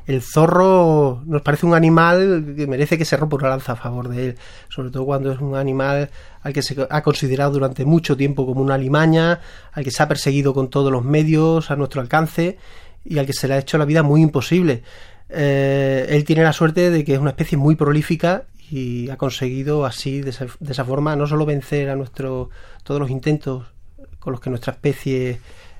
el 0.08 0.22
zorro 0.22 1.22
nos 1.26 1.42
parece 1.42 1.66
un 1.66 1.74
animal 1.74 2.54
que 2.56 2.66
merece 2.66 2.96
que 2.96 3.04
se 3.04 3.14
rompa 3.14 3.36
una 3.36 3.50
lanza 3.50 3.72
a 3.72 3.76
favor 3.76 4.08
de 4.08 4.28
él, 4.28 4.38
sobre 4.70 4.90
todo 4.90 5.04
cuando 5.04 5.30
es 5.30 5.38
un 5.38 5.54
animal 5.54 6.08
al 6.40 6.54
que 6.54 6.62
se 6.62 6.74
ha 6.88 7.02
considerado 7.02 7.52
durante 7.52 7.84
mucho 7.84 8.16
tiempo 8.16 8.46
como 8.46 8.62
una 8.62 8.74
alimaña, 8.74 9.40
al 9.70 9.84
que 9.84 9.90
se 9.90 10.02
ha 10.02 10.08
perseguido 10.08 10.54
con 10.54 10.70
todos 10.70 10.90
los 10.90 11.04
medios 11.04 11.70
a 11.70 11.76
nuestro 11.76 12.00
alcance 12.00 12.56
y 13.04 13.18
al 13.18 13.26
que 13.26 13.34
se 13.34 13.48
le 13.48 13.54
ha 13.54 13.58
hecho 13.58 13.76
la 13.76 13.84
vida 13.84 14.02
muy 14.02 14.22
imposible. 14.22 14.82
Eh, 15.28 16.06
él 16.08 16.24
tiene 16.24 16.42
la 16.42 16.54
suerte 16.54 16.90
de 16.90 17.04
que 17.04 17.12
es 17.12 17.18
una 17.18 17.30
especie 17.30 17.58
muy 17.58 17.76
prolífica 17.76 18.44
y 18.70 19.10
ha 19.10 19.18
conseguido 19.18 19.84
así, 19.84 20.22
de 20.22 20.30
esa, 20.30 20.84
forma, 20.86 21.16
no 21.16 21.26
solo 21.26 21.44
vencer 21.44 21.90
a 21.90 21.96
nuestro, 21.96 22.48
todos 22.82 22.98
los 22.98 23.10
intentos 23.10 23.66
con 24.18 24.32
los 24.32 24.40
que 24.40 24.48
nuestra 24.48 24.72
especie 24.72 25.38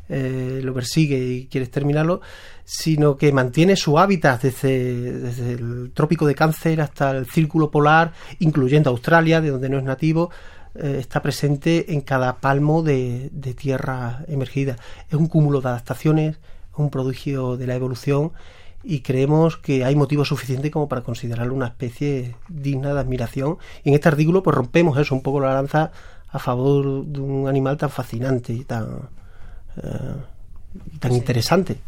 eh, 0.09 0.61
lo 0.63 0.73
persigue 0.73 1.19
y 1.19 1.47
quiere 1.47 1.65
exterminarlo, 1.65 2.21
sino 2.65 3.17
que 3.17 3.33
mantiene 3.33 3.77
su 3.77 3.99
hábitat 3.99 4.43
desde, 4.43 5.53
el 5.53 5.91
trópico 5.93 6.27
de 6.27 6.35
cáncer 6.35 6.81
hasta 6.81 7.11
el 7.11 7.27
círculo 7.27 7.71
polar, 7.71 8.13
incluyendo 8.39 8.91
Australia, 8.91 9.41
de 9.41 9.51
donde 9.51 9.69
no 9.69 9.79
es 9.79 9.85
nativo, 9.85 10.31
eh, 10.75 10.97
está 10.99 11.21
presente 11.23 11.93
en 11.93 12.01
cada 12.01 12.41
palmo 12.41 12.83
de, 12.83 13.31
tierra 13.57 14.25
emergida. 14.29 14.77
Es 15.09 15.15
un 15.15 15.27
cúmulo 15.27 15.61
de 15.61 15.69
adaptaciones, 15.69 16.39
un 16.77 16.91
prodigio 16.91 17.57
de 17.57 17.67
la 17.67 17.75
evolución 17.75 18.33
y 18.85 19.01
creemos 19.01 19.57
que 19.57 19.85
hay 19.85 19.97
motivo 19.97 20.25
suficiente 20.25 20.71
como 20.71 20.89
para 20.89 21.03
considerarlo 21.03 21.53
una 21.53 21.67
especie 21.67 22.37
digna 22.49 22.95
de 22.95 23.01
admiración. 23.01 23.59
Y 23.83 23.89
en 23.89 23.97
este 23.97 24.09
artículo 24.09 24.43
pues 24.43 24.57
rompemos 24.57 24.97
eso, 24.99 25.15
un 25.15 25.23
poco 25.23 25.41
la 25.41 25.55
lanza 25.55 25.91
a 26.31 26.39
favor 26.39 27.05
de 27.05 27.21
un 27.21 27.49
animal 27.49 27.77
tan 27.77 27.91
fascinante 27.91 28.53
y 28.53 28.65
tan, 28.65 29.09
eh, 29.83 30.99
tan 31.01 31.13
interesante 31.13 31.79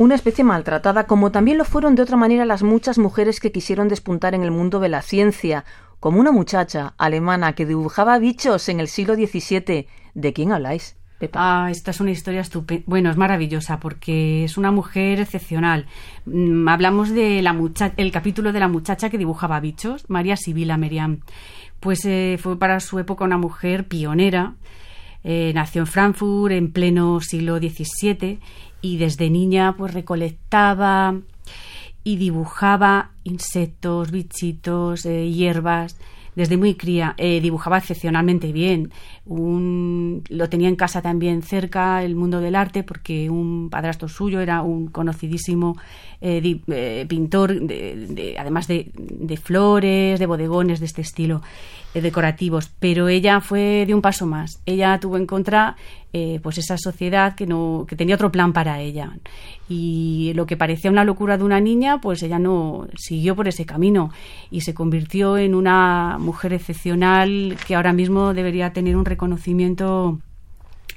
una 0.00 0.14
especie 0.14 0.44
maltratada, 0.44 1.04
como 1.06 1.30
también 1.30 1.58
lo 1.58 1.66
fueron 1.66 1.94
de 1.94 2.00
otra 2.00 2.16
manera 2.16 2.46
las 2.46 2.62
muchas 2.62 2.96
mujeres 2.96 3.38
que 3.38 3.52
quisieron 3.52 3.88
despuntar 3.88 4.34
en 4.34 4.42
el 4.42 4.50
mundo 4.50 4.80
de 4.80 4.88
la 4.88 5.02
ciencia, 5.02 5.66
como 6.00 6.20
una 6.20 6.32
muchacha 6.32 6.94
alemana 6.96 7.52
que 7.52 7.66
dibujaba 7.66 8.18
bichos 8.18 8.70
en 8.70 8.80
el 8.80 8.88
siglo 8.88 9.14
XVII. 9.14 9.86
¿De 10.14 10.32
quién 10.32 10.52
habláis? 10.52 10.96
Ah, 11.34 11.68
esta 11.70 11.90
es 11.90 12.00
una 12.00 12.12
historia 12.12 12.40
estupenda. 12.40 12.82
Bueno, 12.86 13.10
es 13.10 13.18
maravillosa 13.18 13.78
porque 13.78 14.44
es 14.44 14.56
una 14.56 14.70
mujer 14.70 15.20
excepcional. 15.20 15.84
Mm, 16.24 16.66
hablamos 16.66 17.10
de 17.10 17.42
la 17.42 17.54
el 17.98 18.10
capítulo 18.10 18.54
de 18.54 18.60
la 18.60 18.68
muchacha 18.68 19.10
que 19.10 19.18
dibujaba 19.18 19.60
bichos, 19.60 20.08
María 20.08 20.38
Sibila 20.38 20.78
Meriam. 20.78 21.20
Pues 21.78 22.06
eh, 22.06 22.38
fue 22.40 22.58
para 22.58 22.80
su 22.80 22.98
época 22.98 23.24
una 23.26 23.36
mujer 23.36 23.86
pionera. 23.86 24.54
Eh, 25.24 25.52
nació 25.54 25.82
en 25.82 25.86
Frankfurt 25.86 26.52
en 26.52 26.72
pleno 26.72 27.20
siglo 27.20 27.58
XVII 27.58 28.38
y 28.82 28.96
desde 28.96 29.30
niña 29.30 29.74
pues 29.76 29.92
recolectaba 29.92 31.20
y 32.02 32.16
dibujaba 32.16 33.10
insectos, 33.24 34.10
bichitos, 34.10 35.04
eh, 35.04 35.30
hierbas. 35.30 35.98
Desde 36.36 36.56
muy 36.56 36.74
cría 36.74 37.14
eh, 37.18 37.40
dibujaba 37.40 37.78
excepcionalmente 37.78 38.52
bien. 38.52 38.92
Un, 39.26 40.22
lo 40.28 40.48
tenía 40.48 40.68
en 40.68 40.76
casa 40.76 41.02
también 41.02 41.42
cerca 41.42 42.02
el 42.02 42.14
mundo 42.14 42.40
del 42.40 42.54
arte 42.54 42.82
porque 42.82 43.28
un 43.28 43.68
padrastro 43.68 44.08
suyo 44.08 44.40
era 44.40 44.62
un 44.62 44.86
conocidísimo 44.86 45.76
eh, 46.20 47.06
pintor, 47.08 47.60
de, 47.60 48.36
además 48.38 48.66
de, 48.66 48.90
de, 48.94 49.36
flores, 49.36 50.18
de 50.18 50.26
bodegones 50.26 50.80
de 50.80 50.86
este 50.86 51.02
estilo 51.02 51.42
decorativos. 51.94 52.70
Pero 52.78 53.08
ella 53.08 53.40
fue 53.40 53.84
de 53.86 53.94
un 53.94 54.02
paso 54.02 54.26
más. 54.26 54.60
Ella 54.66 54.98
tuvo 55.00 55.16
en 55.16 55.26
contra 55.26 55.76
eh, 56.12 56.40
pues 56.42 56.58
esa 56.58 56.76
sociedad 56.76 57.36
que 57.36 57.46
no 57.46 57.84
que 57.88 57.94
tenía 57.94 58.16
otro 58.16 58.32
plan 58.32 58.52
para 58.52 58.80
ella 58.80 59.16
y 59.68 60.32
lo 60.34 60.44
que 60.44 60.56
parecía 60.56 60.90
una 60.90 61.04
locura 61.04 61.38
de 61.38 61.44
una 61.44 61.60
niña 61.60 62.00
pues 62.00 62.24
ella 62.24 62.40
no 62.40 62.88
siguió 62.96 63.36
por 63.36 63.46
ese 63.46 63.64
camino 63.64 64.10
y 64.50 64.62
se 64.62 64.74
convirtió 64.74 65.38
en 65.38 65.54
una 65.54 66.16
mujer 66.18 66.52
excepcional 66.52 67.56
que 67.64 67.76
ahora 67.76 67.92
mismo 67.92 68.34
debería 68.34 68.72
tener 68.72 68.96
un 68.96 69.04
reconocimiento 69.04 70.18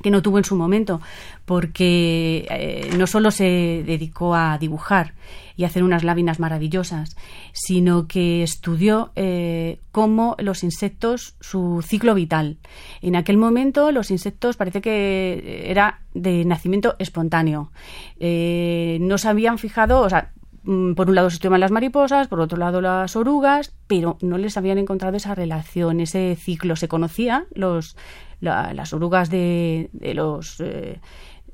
que 0.01 0.11
no 0.11 0.21
tuvo 0.21 0.37
en 0.37 0.43
su 0.43 0.55
momento, 0.55 1.01
porque 1.45 2.47
eh, 2.49 2.91
no 2.97 3.07
solo 3.07 3.31
se 3.31 3.83
dedicó 3.85 4.35
a 4.35 4.57
dibujar 4.57 5.13
y 5.55 5.65
hacer 5.65 5.83
unas 5.83 6.03
láminas 6.03 6.39
maravillosas, 6.39 7.15
sino 7.51 8.07
que 8.07 8.43
estudió 8.43 9.11
eh, 9.15 9.79
cómo 9.91 10.35
los 10.39 10.63
insectos, 10.63 11.35
su 11.39 11.83
ciclo 11.85 12.15
vital. 12.15 12.57
En 13.01 13.15
aquel 13.15 13.37
momento 13.37 13.91
los 13.91 14.11
insectos 14.11 14.57
parece 14.57 14.81
que 14.81 15.65
era 15.67 16.01
de 16.13 16.45
nacimiento 16.45 16.95
espontáneo. 16.99 17.71
Eh, 18.19 18.97
no 19.01 19.17
se 19.17 19.27
habían 19.27 19.57
fijado, 19.57 20.01
o 20.01 20.09
sea, 20.09 20.31
mm, 20.63 20.93
por 20.93 21.09
un 21.09 21.15
lado 21.15 21.29
se 21.29 21.35
estudiaban 21.35 21.61
las 21.61 21.71
mariposas, 21.71 22.27
por 22.27 22.39
otro 22.39 22.57
lado 22.57 22.81
las 22.81 23.15
orugas, 23.15 23.73
pero 23.87 24.17
no 24.21 24.37
les 24.37 24.57
habían 24.57 24.79
encontrado 24.79 25.17
esa 25.17 25.35
relación, 25.35 25.99
ese 25.99 26.35
ciclo. 26.39 26.75
Se 26.75 26.87
conocía 26.87 27.45
los, 27.53 27.95
las 28.43 28.93
orugas 28.93 29.29
de, 29.29 29.89
los... 30.13 30.59
Eh, 30.59 30.99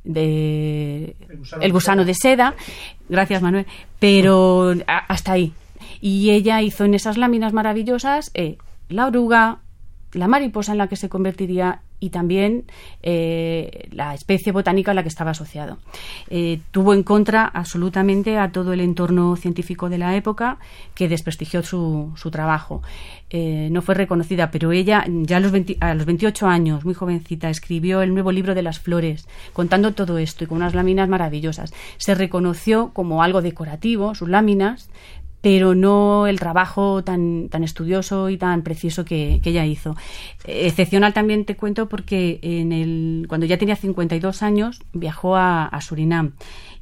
de 0.04 1.16
el 1.62 1.72
gusano, 1.72 2.06
de 2.06 2.14
seda. 2.14 2.56
Gracias, 3.10 3.42
Manuel. 3.42 3.66
Pero 4.00 4.74
hasta 4.88 5.34
ahí. 5.34 5.54
Y 6.02 6.32
ella 6.32 6.62
hizo 6.62 6.86
en 6.86 6.94
esas 6.94 7.18
láminas 7.18 7.54
maravillosas 7.54 8.32
eh, 8.34 8.58
la 8.88 9.06
oruga, 9.06 9.60
la 10.14 10.28
mariposa 10.28 10.72
en 10.72 10.78
la 10.78 10.88
que 10.88 10.96
se 10.96 11.10
convertiría 11.10 11.82
y 12.00 12.10
también 12.10 12.66
eh, 13.04 13.90
la 13.92 14.14
especie 14.14 14.52
botánica 14.52 14.92
a 14.92 14.94
la 14.94 15.04
que 15.04 15.10
estaba 15.10 15.32
asociado. 15.32 15.78
Eh, 16.30 16.60
tuvo 16.72 16.94
en 16.94 17.04
contra 17.04 17.46
absolutamente 17.46 18.38
a 18.38 18.52
todo 18.52 18.74
el 18.74 18.82
entorno 18.82 19.36
científico 19.36 19.90
de 19.90 19.98
la 19.98 20.16
época 20.16 20.58
que 20.96 21.10
desprestigió 21.10 21.64
su, 21.64 22.12
su 22.16 22.32
trabajo. 22.32 22.82
Eh, 23.32 23.70
no 23.72 23.84
fue 23.84 23.94
reconocida, 23.94 24.50
pero 24.50 24.72
ella 24.72 25.06
ya 25.08 25.38
a 25.38 25.40
los, 25.40 25.54
a 25.82 25.94
los 25.94 26.06
28 26.06 26.48
años, 26.48 26.84
muy 26.84 26.96
jovencita, 26.96 27.50
escribió 27.50 28.02
el 28.02 28.14
nuevo 28.14 28.32
libro 28.32 28.56
de 28.56 28.64
las 28.64 28.80
flores, 28.80 29.28
contando 29.54 29.94
todo 29.94 30.18
esto 30.18 30.44
y 30.44 30.48
con 30.48 30.58
unas 30.58 30.74
láminas 30.74 31.08
maravillosas. 31.08 31.74
Se 31.98 32.16
reconoció 32.16 32.90
como 32.92 33.22
algo 33.22 33.44
decorativo, 33.44 34.16
sus 34.16 34.30
láminas, 34.30 34.90
pero 35.42 35.74
no 35.76 36.28
el 36.28 36.40
trabajo 36.40 37.04
tan, 37.04 37.50
tan 37.50 37.64
estudioso 37.64 38.30
y 38.30 38.38
tan 38.38 38.62
preciso 38.62 39.06
que, 39.06 39.40
ella 39.44 39.66
hizo. 39.66 39.96
Excepcional 40.46 41.14
también 41.14 41.46
te 41.46 41.56
cuento 41.56 41.90
porque 41.90 42.40
en 42.42 42.72
el, 42.72 43.26
cuando 43.28 43.48
ya 43.48 43.58
tenía 43.58 43.76
52 43.76 44.44
años 44.44 44.82
viajó 44.94 45.36
a, 45.38 45.70
Surinam 45.82 46.34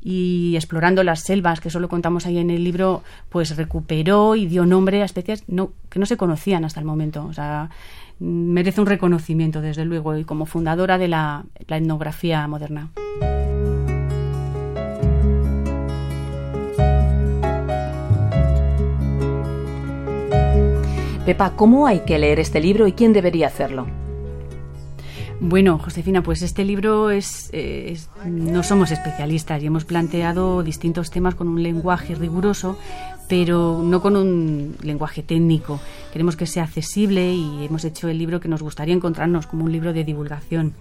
y 0.02 0.56
explorando 0.56 1.04
las 1.04 1.22
selvas, 1.22 1.62
que 1.62 1.70
solo 1.70 1.88
contamos 1.88 2.26
ahí 2.26 2.40
en 2.40 2.50
el 2.50 2.64
libro, 2.64 3.04
pues 3.30 3.56
recuperó 3.56 4.36
y 4.36 4.48
dio 4.48 4.66
nombre 4.66 5.02
a 5.02 5.06
especies 5.06 5.44
no, 5.48 5.72
que 5.90 6.00
no 6.00 6.06
se 6.06 6.18
conocían 6.18 6.66
hasta 6.66 6.80
el 6.80 6.86
momento. 6.86 7.26
O 7.26 7.34
sea, 7.34 7.70
merece 8.20 8.82
un 8.82 8.88
reconocimiento, 8.88 9.62
desde 9.62 9.86
luego, 9.86 10.18
y 10.18 10.24
como 10.24 10.46
fundadora 10.46 10.98
de 10.98 11.08
la 11.08 11.46
etnografía 11.68 12.48
moderna. 12.48 12.90
Pepa, 21.28 21.58
¿cómo 21.58 21.88
hay 21.88 22.06
que 22.06 22.18
leer 22.18 22.40
este 22.40 22.62
libro 22.62 22.88
y 22.88 22.94
quién 22.94 23.12
debería 23.12 23.48
hacerlo? 23.48 23.86
Bueno, 25.42 25.78
Josefina, 25.78 26.24
pues 26.24 26.42
este 26.42 26.64
libro 26.64 27.10
es, 27.12 27.52
no 28.26 28.64
somos 28.64 28.92
especialistas 28.92 29.62
y 29.62 29.66
hemos 29.66 29.84
planteado 29.84 30.64
distintos 30.64 31.12
temas 31.12 31.36
con 31.36 31.50
un 31.50 31.62
lenguaje 31.62 32.16
riguroso, 32.16 32.78
pero 33.28 33.82
no 33.84 34.02
con 34.02 34.16
un 34.16 34.78
lenguaje 34.84 35.22
técnico. 35.22 35.82
Queremos 36.14 36.38
que 36.38 36.46
sea 36.46 36.64
accesible 36.64 37.34
y 37.34 37.66
hemos 37.66 37.84
hecho 37.84 38.08
el 38.08 38.20
libro 38.20 38.40
que 38.40 38.48
nos 38.48 38.62
gustaría 38.62 38.96
encontrarnos 38.96 39.48
como 39.48 39.66
un 39.66 39.74
libro 39.74 39.92
de 39.92 40.06
divulgación 40.06 40.76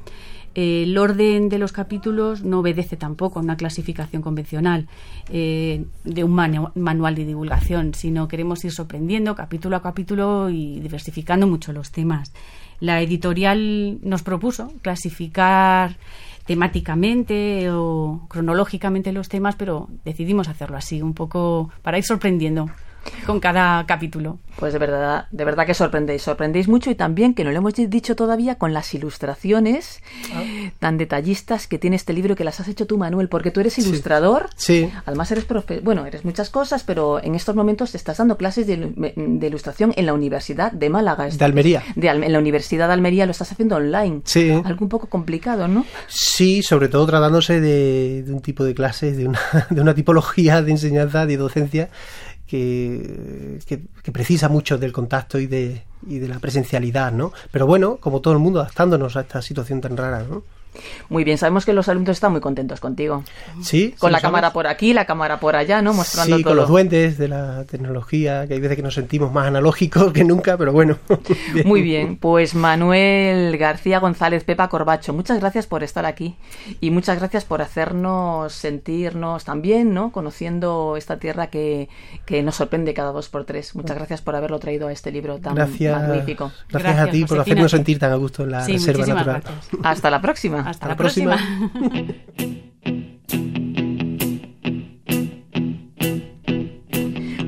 el 0.56 0.96
orden 0.96 1.50
de 1.50 1.58
los 1.58 1.70
capítulos 1.70 2.42
no 2.42 2.60
obedece 2.60 2.96
tampoco 2.96 3.38
a 3.38 3.42
una 3.42 3.58
clasificación 3.58 4.22
convencional 4.22 4.88
eh, 5.30 5.84
de 6.02 6.24
un 6.24 6.32
manual 6.74 7.14
de 7.14 7.26
divulgación, 7.26 7.92
sino 7.92 8.26
queremos 8.26 8.64
ir 8.64 8.72
sorprendiendo 8.72 9.34
capítulo 9.34 9.76
a 9.76 9.82
capítulo 9.82 10.48
y 10.48 10.80
diversificando 10.80 11.46
mucho 11.46 11.74
los 11.74 11.92
temas. 11.92 12.32
La 12.80 13.02
editorial 13.02 13.98
nos 14.02 14.22
propuso 14.22 14.72
clasificar 14.80 15.98
temáticamente 16.46 17.70
o 17.70 18.22
cronológicamente 18.28 19.12
los 19.12 19.28
temas, 19.28 19.56
pero 19.56 19.88
decidimos 20.06 20.48
hacerlo 20.48 20.78
así, 20.78 21.02
un 21.02 21.12
poco 21.12 21.70
para 21.82 21.98
ir 21.98 22.04
sorprendiendo. 22.04 22.70
Con 23.26 23.40
cada 23.40 23.84
capítulo. 23.86 24.38
Pues 24.56 24.72
de 24.72 24.78
verdad, 24.78 25.26
de 25.30 25.44
verdad 25.44 25.66
que 25.66 25.74
sorprendéis, 25.74 26.22
sorprendéis 26.22 26.66
mucho 26.66 26.90
y 26.90 26.94
también, 26.94 27.34
que 27.34 27.44
no 27.44 27.50
lo 27.50 27.58
hemos 27.58 27.74
dicho 27.74 28.16
todavía, 28.16 28.54
con 28.56 28.72
las 28.72 28.94
ilustraciones 28.94 30.00
ah. 30.32 30.42
tan 30.78 30.96
detallistas 30.96 31.66
que 31.66 31.78
tiene 31.78 31.96
este 31.96 32.14
libro 32.14 32.36
que 32.36 32.44
las 32.44 32.58
has 32.60 32.68
hecho 32.68 32.86
tú, 32.86 32.96
Manuel, 32.96 33.28
porque 33.28 33.50
tú 33.50 33.60
eres 33.60 33.78
ilustrador. 33.78 34.48
Sí. 34.56 34.90
Además 35.04 35.30
eres 35.30 35.44
profe 35.44 35.80
bueno, 35.80 36.06
eres 36.06 36.24
muchas 36.24 36.50
cosas, 36.50 36.84
pero 36.84 37.22
en 37.22 37.34
estos 37.34 37.54
momentos 37.54 37.92
te 37.92 37.96
estás 37.96 38.16
dando 38.16 38.36
clases 38.36 38.66
de, 38.66 38.76
ilustración 39.46 39.92
en 39.96 40.06
la 40.06 40.14
Universidad 40.14 40.72
de 40.72 40.90
Málaga. 40.90 41.28
De 41.28 41.44
Almería. 41.44 41.82
De, 41.94 42.08
en 42.08 42.32
la 42.32 42.38
Universidad 42.38 42.88
de 42.88 42.94
Almería 42.94 43.26
lo 43.26 43.32
estás 43.32 43.52
haciendo 43.52 43.76
online. 43.76 44.22
Sí. 44.24 44.50
Algo 44.50 44.84
un 44.84 44.88
poco 44.88 45.08
complicado, 45.08 45.68
¿no? 45.68 45.84
Sí, 46.08 46.62
sobre 46.62 46.88
todo 46.88 47.06
tratándose 47.06 47.60
de, 47.60 48.22
de 48.22 48.32
un 48.32 48.40
tipo 48.40 48.64
de 48.64 48.74
clases, 48.74 49.16
de 49.16 49.28
una, 49.28 49.40
de 49.70 49.80
una 49.80 49.94
tipología 49.94 50.62
de 50.62 50.70
enseñanza, 50.70 51.26
de 51.26 51.36
docencia 51.36 51.90
que, 52.46 53.58
que, 53.66 54.12
precisa 54.12 54.48
mucho 54.48 54.78
del 54.78 54.92
contacto 54.92 55.38
y 55.38 55.46
de, 55.46 55.82
y 56.06 56.18
de 56.18 56.28
la 56.28 56.38
presencialidad, 56.38 57.12
¿no? 57.12 57.32
Pero 57.50 57.66
bueno, 57.66 57.96
como 57.96 58.20
todo 58.20 58.34
el 58.34 58.40
mundo, 58.40 58.60
adaptándonos 58.60 59.16
a 59.16 59.22
esta 59.22 59.42
situación 59.42 59.80
tan 59.80 59.96
rara, 59.96 60.22
¿no? 60.22 60.44
Muy 61.08 61.24
bien, 61.24 61.38
sabemos 61.38 61.64
que 61.64 61.72
los 61.72 61.88
alumnos 61.88 62.16
están 62.16 62.32
muy 62.32 62.40
contentos 62.40 62.80
contigo. 62.80 63.24
Sí. 63.62 63.94
Con 63.98 64.12
la 64.12 64.20
cámara 64.20 64.52
por 64.52 64.66
aquí, 64.66 64.92
la 64.92 65.04
cámara 65.04 65.40
por 65.40 65.56
allá, 65.56 65.82
¿no? 65.82 65.92
Mostrando 65.92 66.36
sí, 66.36 66.42
con 66.42 66.56
los 66.56 66.68
duendes 66.68 67.18
de 67.18 67.28
la 67.28 67.64
tecnología, 67.64 68.46
que 68.46 68.54
hay 68.54 68.60
veces 68.60 68.76
que 68.76 68.82
nos 68.82 68.94
sentimos 68.94 69.32
más 69.32 69.46
analógicos 69.46 70.12
que 70.12 70.24
nunca, 70.24 70.56
pero 70.56 70.72
bueno. 70.72 70.98
Muy 71.64 71.82
bien, 71.82 72.16
pues 72.16 72.54
Manuel 72.54 73.56
García 73.58 73.98
González, 73.98 74.44
Pepa 74.44 74.68
Corbacho, 74.68 75.12
muchas 75.12 75.40
gracias 75.40 75.66
por 75.66 75.82
estar 75.82 76.06
aquí 76.06 76.36
y 76.80 76.90
muchas 76.90 77.18
gracias 77.18 77.44
por 77.44 77.62
hacernos 77.62 78.52
sentirnos 78.52 79.44
también, 79.44 79.94
¿no? 79.94 80.12
Conociendo 80.12 80.96
esta 80.96 81.18
tierra 81.18 81.48
que, 81.48 81.88
que 82.24 82.42
nos 82.42 82.56
sorprende 82.56 82.94
cada 82.94 83.12
dos 83.12 83.28
por 83.28 83.44
tres. 83.44 83.74
Muchas 83.74 83.96
gracias 83.96 84.22
por 84.22 84.36
haberlo 84.36 84.58
traído 84.58 84.88
a 84.88 84.92
este 84.92 85.10
libro 85.10 85.38
tan 85.38 85.54
magnífico. 85.54 86.52
Gracias, 86.68 86.98
a 86.98 87.10
ti 87.10 87.24
por 87.24 87.40
hacernos 87.40 87.70
sentir 87.70 87.98
tan 87.98 88.12
a 88.12 88.16
gusto 88.16 88.44
en 88.44 88.50
la 88.52 88.66
reserva 88.66 89.06
natural. 89.06 89.42
Hasta 89.82 90.10
la 90.10 90.20
próxima. 90.20 90.65
Hasta, 90.66 90.88
la, 90.88 90.96
próxima. 90.96 91.38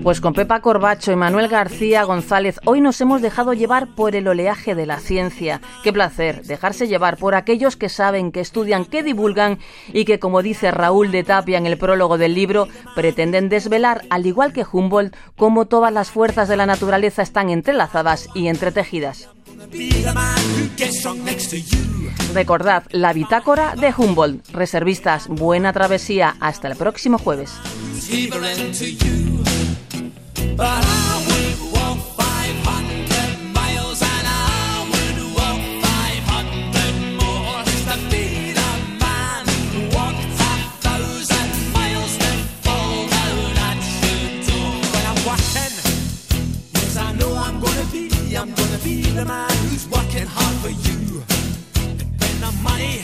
Pues 0.04 0.20
con 0.20 0.34
Pepa 0.34 0.60
Corbacho 0.60 1.10
y 1.10 1.16
Manuel 1.16 1.48
García 1.48 2.04
González, 2.04 2.60
hoy 2.64 2.80
nos 2.80 3.00
hemos 3.00 3.20
dejado 3.20 3.54
llevar 3.54 3.96
por 3.96 4.14
el 4.14 4.28
oleaje 4.28 4.76
de 4.76 4.86
la 4.86 5.00
ciencia. 5.00 5.60
Qué 5.82 5.92
placer 5.92 6.44
dejarse 6.44 6.86
llevar 6.86 7.16
por 7.16 7.34
aquellos 7.34 7.76
que 7.76 7.88
saben, 7.88 8.30
que 8.30 8.38
estudian, 8.38 8.84
que 8.84 9.02
divulgan 9.02 9.58
y 9.92 10.04
que, 10.04 10.20
como 10.20 10.40
dice 10.40 10.70
Raúl 10.70 11.10
de 11.10 11.24
Tapia 11.24 11.58
en 11.58 11.66
el 11.66 11.76
prólogo 11.76 12.18
del 12.18 12.36
libro, 12.36 12.68
pretenden 12.94 13.48
desvelar, 13.48 14.02
al 14.10 14.26
igual 14.26 14.52
que 14.52 14.64
Humboldt, 14.64 15.16
cómo 15.36 15.66
todas 15.66 15.92
las 15.92 16.10
fuerzas 16.12 16.48
de 16.48 16.56
la 16.56 16.66
naturaleza 16.66 17.22
están 17.22 17.50
entrelazadas 17.50 18.28
y 18.32 18.46
entretejidas. 18.46 19.28
Recordad 22.32 22.84
la 22.90 23.12
bitácora 23.12 23.74
de 23.74 23.92
Humboldt. 23.96 24.48
Reservistas, 24.52 25.28
buena 25.28 25.72
travesía. 25.72 26.36
Hasta 26.40 26.68
el 26.68 26.76
próximo 26.76 27.18
jueves. 27.18 27.52
The 49.18 49.24
man 49.24 49.50
who's 49.66 49.88
working 49.88 50.26
hard 50.26 50.56
for 50.62 50.70
you. 50.70 51.22
And 51.82 52.00
when 52.20 52.40
the 52.40 52.52
money 52.62 53.02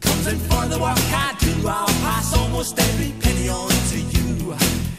comes 0.00 0.26
in 0.26 0.38
for 0.48 0.64
the 0.66 0.78
work 0.78 0.96
I 1.12 1.36
do, 1.38 1.68
I'll 1.68 1.86
pass 1.86 2.34
almost 2.34 2.78
every 2.78 3.12
penny 3.20 3.50
on 3.50 3.68
to 3.68 3.98
you. 3.98 4.89